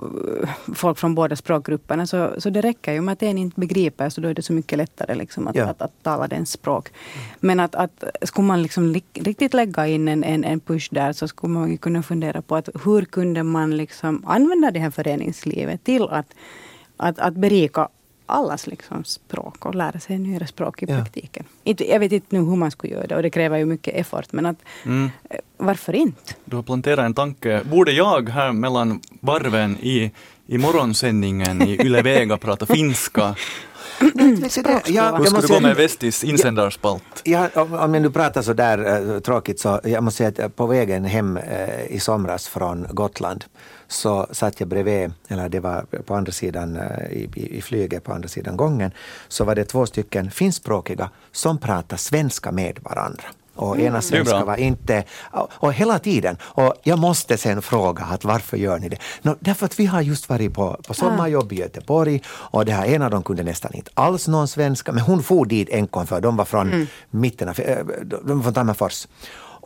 folk 0.75 0.97
från 0.97 1.15
båda 1.15 1.35
språkgrupperna 1.35 2.07
så, 2.07 2.33
så 2.37 2.49
det 2.49 2.61
räcker 2.61 2.93
ju 2.93 3.01
med 3.01 3.13
att 3.13 3.23
en 3.23 3.37
inte 3.37 3.59
begriper 3.59 4.09
så 4.09 4.21
då 4.21 4.27
är 4.27 4.33
det 4.33 4.41
så 4.41 4.53
mycket 4.53 4.77
lättare 4.77 5.15
liksom, 5.15 5.47
att, 5.47 5.55
ja. 5.55 5.63
att, 5.63 5.69
att, 5.69 5.81
att 5.81 6.03
tala 6.03 6.27
den 6.27 6.45
språk. 6.45 6.89
Men 7.39 7.59
att, 7.59 7.75
att 7.75 8.03
skulle 8.21 8.47
man 8.47 8.61
liksom 8.61 8.85
li, 8.85 9.03
riktigt 9.13 9.53
lägga 9.53 9.87
in 9.87 10.07
en, 10.07 10.23
en, 10.23 10.43
en 10.43 10.59
push 10.59 10.87
där 10.91 11.13
så 11.13 11.27
skulle 11.27 11.53
man 11.53 11.77
kunna 11.77 12.03
fundera 12.03 12.41
på 12.41 12.55
att 12.55 12.69
hur 12.85 13.05
kunde 13.05 13.43
man 13.43 13.77
liksom 13.77 14.23
använda 14.25 14.71
det 14.71 14.79
här 14.79 14.91
föreningslivet 14.91 15.83
till 15.83 16.03
att, 16.03 16.33
att, 16.97 17.19
att 17.19 17.33
berika 17.33 17.87
allas 18.27 18.67
liksom 18.67 19.03
språk 19.03 19.65
och 19.65 19.75
lära 19.75 19.99
sig 19.99 20.19
nya 20.19 20.47
språk 20.47 20.83
i 20.83 20.85
ja. 20.89 20.97
praktiken. 20.97 21.45
jag 21.63 21.99
vet 21.99 22.11
inte 22.11 22.27
nu 22.29 22.39
hur 22.39 22.55
man 22.55 22.71
skulle 22.71 22.93
göra 22.93 23.07
det 23.07 23.15
och 23.15 23.21
det 23.21 23.29
kräver 23.29 23.57
ju 23.57 23.65
mycket 23.65 23.95
effort 23.95 24.27
men 24.31 24.45
att, 24.45 24.57
mm. 24.85 25.09
Eh, 25.29 25.37
varför 25.57 25.95
inte? 25.95 26.33
Du 26.45 26.55
har 26.55 26.63
planterat 26.63 27.05
en 27.05 27.13
tanke. 27.13 27.61
Borde 27.63 27.91
jag 27.91 28.29
här 28.29 28.51
mellan 28.51 29.01
varven 29.19 29.77
i, 29.77 30.11
i 30.47 30.57
morgonsändningen 30.57 31.61
i 31.61 31.85
Yle 31.85 32.01
Vega 32.01 32.37
prata 32.37 32.65
finska 32.65 33.35
Ja, 34.85 35.17
Hur 35.17 35.25
ska 35.25 35.41
du 35.41 35.47
gå 35.47 35.59
med 35.59 35.75
Vestis 35.75 36.23
insändarspalt? 36.23 37.21
Ja, 37.23 37.49
om 37.55 37.93
jag 37.93 38.01
nu 38.01 38.09
pratar 38.09 38.41
så 38.41 38.53
där 38.53 39.13
äh, 39.15 39.19
tråkigt 39.19 39.59
så 39.59 39.79
jag 39.83 40.03
måste 40.03 40.17
säga 40.17 40.45
att 40.45 40.55
på 40.55 40.65
vägen 40.65 41.05
hem 41.05 41.37
äh, 41.37 41.85
i 41.87 41.99
somras 41.99 42.47
från 42.47 42.87
Gotland 42.89 43.45
så 43.87 44.27
satt 44.31 44.59
jag 44.59 44.69
bredvid, 44.69 45.11
eller 45.27 45.49
det 45.49 45.59
var 45.59 45.85
på 46.05 46.15
andra 46.15 46.31
sidan 46.31 46.75
äh, 46.75 47.11
i, 47.11 47.29
i, 47.35 47.61
flyget 47.61 48.03
på 48.03 48.13
andra 48.13 48.27
sidan 48.27 48.57
gången, 48.57 48.91
så 49.27 49.43
var 49.43 49.55
det 49.55 49.65
två 49.65 49.85
stycken 49.85 50.31
finskspråkiga 50.31 51.09
som 51.31 51.57
pratade 51.57 51.97
svenska 51.97 52.51
med 52.51 52.79
varandra 52.83 53.23
och 53.57 53.75
mm. 53.75 53.87
ena 53.87 54.01
svenska 54.01 54.45
var 54.45 54.57
inte... 54.57 55.03
Och 55.49 55.73
hela 55.73 55.99
tiden. 55.99 56.37
Och 56.41 56.73
jag 56.83 56.99
måste 56.99 57.37
sen 57.37 57.61
fråga 57.61 58.03
att 58.03 58.23
varför 58.23 58.57
gör 58.57 58.79
ni 58.79 58.89
det? 58.89 58.97
No, 59.21 59.35
därför 59.39 59.65
att 59.65 59.79
vi 59.79 59.85
har 59.85 60.01
just 60.01 60.29
varit 60.29 60.53
på, 60.53 60.79
på 60.87 60.93
sommarjobb 60.93 61.53
i 61.53 61.55
Göteborg 61.55 62.21
och 62.27 62.65
det 62.65 62.71
här, 62.71 62.85
en 62.85 63.01
av 63.01 63.11
dem 63.11 63.23
kunde 63.23 63.43
nästan 63.43 63.73
inte 63.73 63.91
alls 63.93 64.27
någon 64.27 64.47
svenska 64.47 64.91
men 64.91 65.03
hon 65.03 65.23
for 65.23 65.45
dit 65.45 65.69
enkom 65.69 66.07
för 66.07 66.21
de 66.21 66.37
var 66.37 66.45
från 66.45 66.73
mm. 66.73 66.87
mitten 67.09 67.49
av, 67.49 67.59
eh, 67.59 67.85
de 68.25 68.37
var 68.37 68.43
från 68.43 68.53
Tammerfors. 68.53 69.07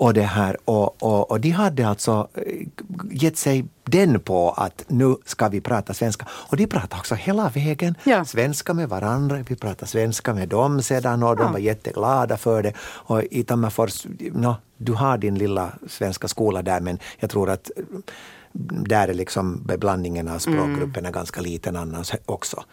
Och, 0.02 0.14
det 0.14 0.22
här, 0.22 0.58
och, 0.66 1.04
och, 1.04 1.32
och 1.32 1.40
de 1.40 1.50
hade 1.50 1.88
alltså 1.88 2.28
eh, 2.34 2.68
gett 3.12 3.38
sig 3.38 3.66
den 3.84 4.20
på 4.20 4.52
att 4.52 4.84
nu 4.88 5.16
ska 5.26 5.50
vi 5.50 5.62
prata 5.62 5.94
svenska. 5.94 6.28
Och 6.32 6.58
de 6.58 6.68
pratade 6.68 7.00
också 7.00 7.16
hela 7.16 7.50
vägen 7.50 7.96
ja. 8.04 8.26
svenska 8.26 8.74
med 8.74 8.90
varandra. 8.90 9.38
Vi 9.50 9.56
pratade 9.56 9.92
svenska 9.92 10.34
med 10.34 10.50
dem 10.50 10.82
sedan 10.82 11.24
och 11.24 11.36
de 11.36 11.44
ja. 11.44 11.52
var 11.52 11.60
jätteglada 11.60 12.38
för 12.38 12.64
det. 12.64 12.74
Och 12.82 13.24
i 13.24 13.44
Tammerfors, 13.44 14.06
no, 14.20 14.56
du 14.78 14.94
har 14.94 15.18
din 15.18 15.38
lilla 15.38 15.72
svenska 15.90 16.28
skola 16.28 16.62
där 16.62 16.80
men 16.80 17.00
jag 17.20 17.30
tror 17.30 17.50
att 17.50 17.72
där 18.54 19.08
är 19.08 19.14
liksom 19.14 19.64
beblandningen 19.66 20.28
av 20.28 20.40
språkgrupperna 20.40 21.08
mm. 21.08 21.12
ganska 21.12 21.42
liten 21.42 21.78
annars 21.78 22.12
också. 22.26 22.64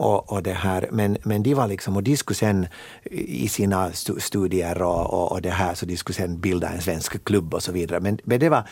Och, 0.00 0.32
och 0.32 0.42
det 0.42 0.52
här, 0.52 0.88
men, 0.92 1.16
men 1.22 1.42
de 1.42 1.54
var 1.54 1.68
liksom, 1.68 1.96
och 1.96 2.02
de 2.02 2.16
skulle 2.16 2.36
sen 2.36 2.66
i 3.10 3.48
sina 3.48 3.92
studier 4.18 4.82
och, 4.82 5.14
och, 5.14 5.32
och, 5.32 5.42
det 5.42 5.50
här 5.50 5.74
så 5.74 5.86
de 5.86 5.96
skulle 5.96 6.16
sen 6.16 6.40
bilda 6.40 6.68
en 6.68 6.80
svensk 6.80 7.24
klubb 7.24 7.54
och 7.54 7.62
så 7.62 7.72
vidare. 7.72 8.00
Men, 8.00 8.18
men, 8.24 8.40
det 8.40 8.48
var, 8.48 8.68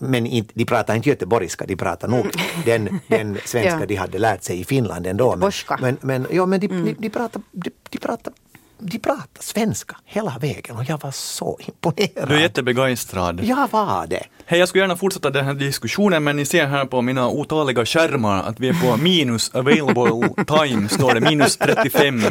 men 0.00 0.26
inte, 0.26 0.52
de 0.54 0.64
pratade 0.64 0.96
inte 0.96 1.08
göteborgska, 1.08 1.66
de 1.66 1.76
pratade 1.76 2.16
nog 2.16 2.26
den, 2.64 3.00
den 3.08 3.38
svenska 3.44 3.80
ja. 3.80 3.86
de 3.86 3.94
hade 3.94 4.18
lärt 4.18 4.42
sig 4.42 4.60
i 4.60 4.64
Finland 4.64 5.06
ändå. 5.06 5.36
Men, 5.36 5.52
men, 5.80 5.96
men, 6.00 6.26
ja, 6.30 6.46
men 6.46 6.60
de, 6.60 6.66
mm. 6.66 6.84
de, 6.84 6.92
de 6.92 7.10
pratade, 7.10 7.44
de, 7.52 7.70
de 7.90 7.98
pratade 7.98 8.36
de 8.78 8.98
pratade 8.98 9.28
svenska 9.40 9.96
hela 10.04 10.38
vägen 10.40 10.76
och 10.76 10.84
jag 10.86 11.00
var 11.02 11.10
så 11.10 11.58
imponerad. 11.66 12.28
Du 12.28 12.34
är 12.34 12.40
jättebegeistrad. 12.40 13.40
Jag 13.44 13.70
var 13.70 14.06
det. 14.06 14.24
Hej, 14.46 14.58
jag 14.58 14.68
skulle 14.68 14.82
gärna 14.84 14.96
fortsätta 14.96 15.30
den 15.30 15.44
här 15.44 15.54
diskussionen, 15.54 16.24
men 16.24 16.36
ni 16.36 16.44
ser 16.46 16.66
här 16.66 16.84
på 16.84 17.02
mina 17.02 17.28
otaliga 17.28 17.84
skärmar 17.86 18.42
att 18.42 18.60
vi 18.60 18.68
är 18.68 18.74
på 18.90 18.96
minus 18.96 19.54
available 19.54 20.28
time, 20.46 20.88
står 20.88 21.14
det, 21.14 21.20
minus 21.20 21.56
35. 21.56 22.22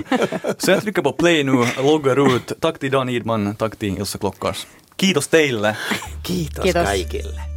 Så 0.58 0.72
jag 0.72 0.82
trycker 0.82 1.02
på 1.02 1.12
play 1.12 1.44
nu, 1.44 1.66
loggar 1.78 2.36
ut. 2.36 2.52
Tack 2.62 2.80
till 2.80 2.92
Dan 2.92 3.10
Idman, 3.10 3.56
tack 3.56 3.76
till 3.76 3.98
Ilse 3.98 4.18
Klockars. 4.18 4.68
Kiitos 4.98 5.28
teille. 5.28 5.78
Kiitos, 6.24 6.64
Kiitos. 6.64 6.86
kaikille. 6.86 7.48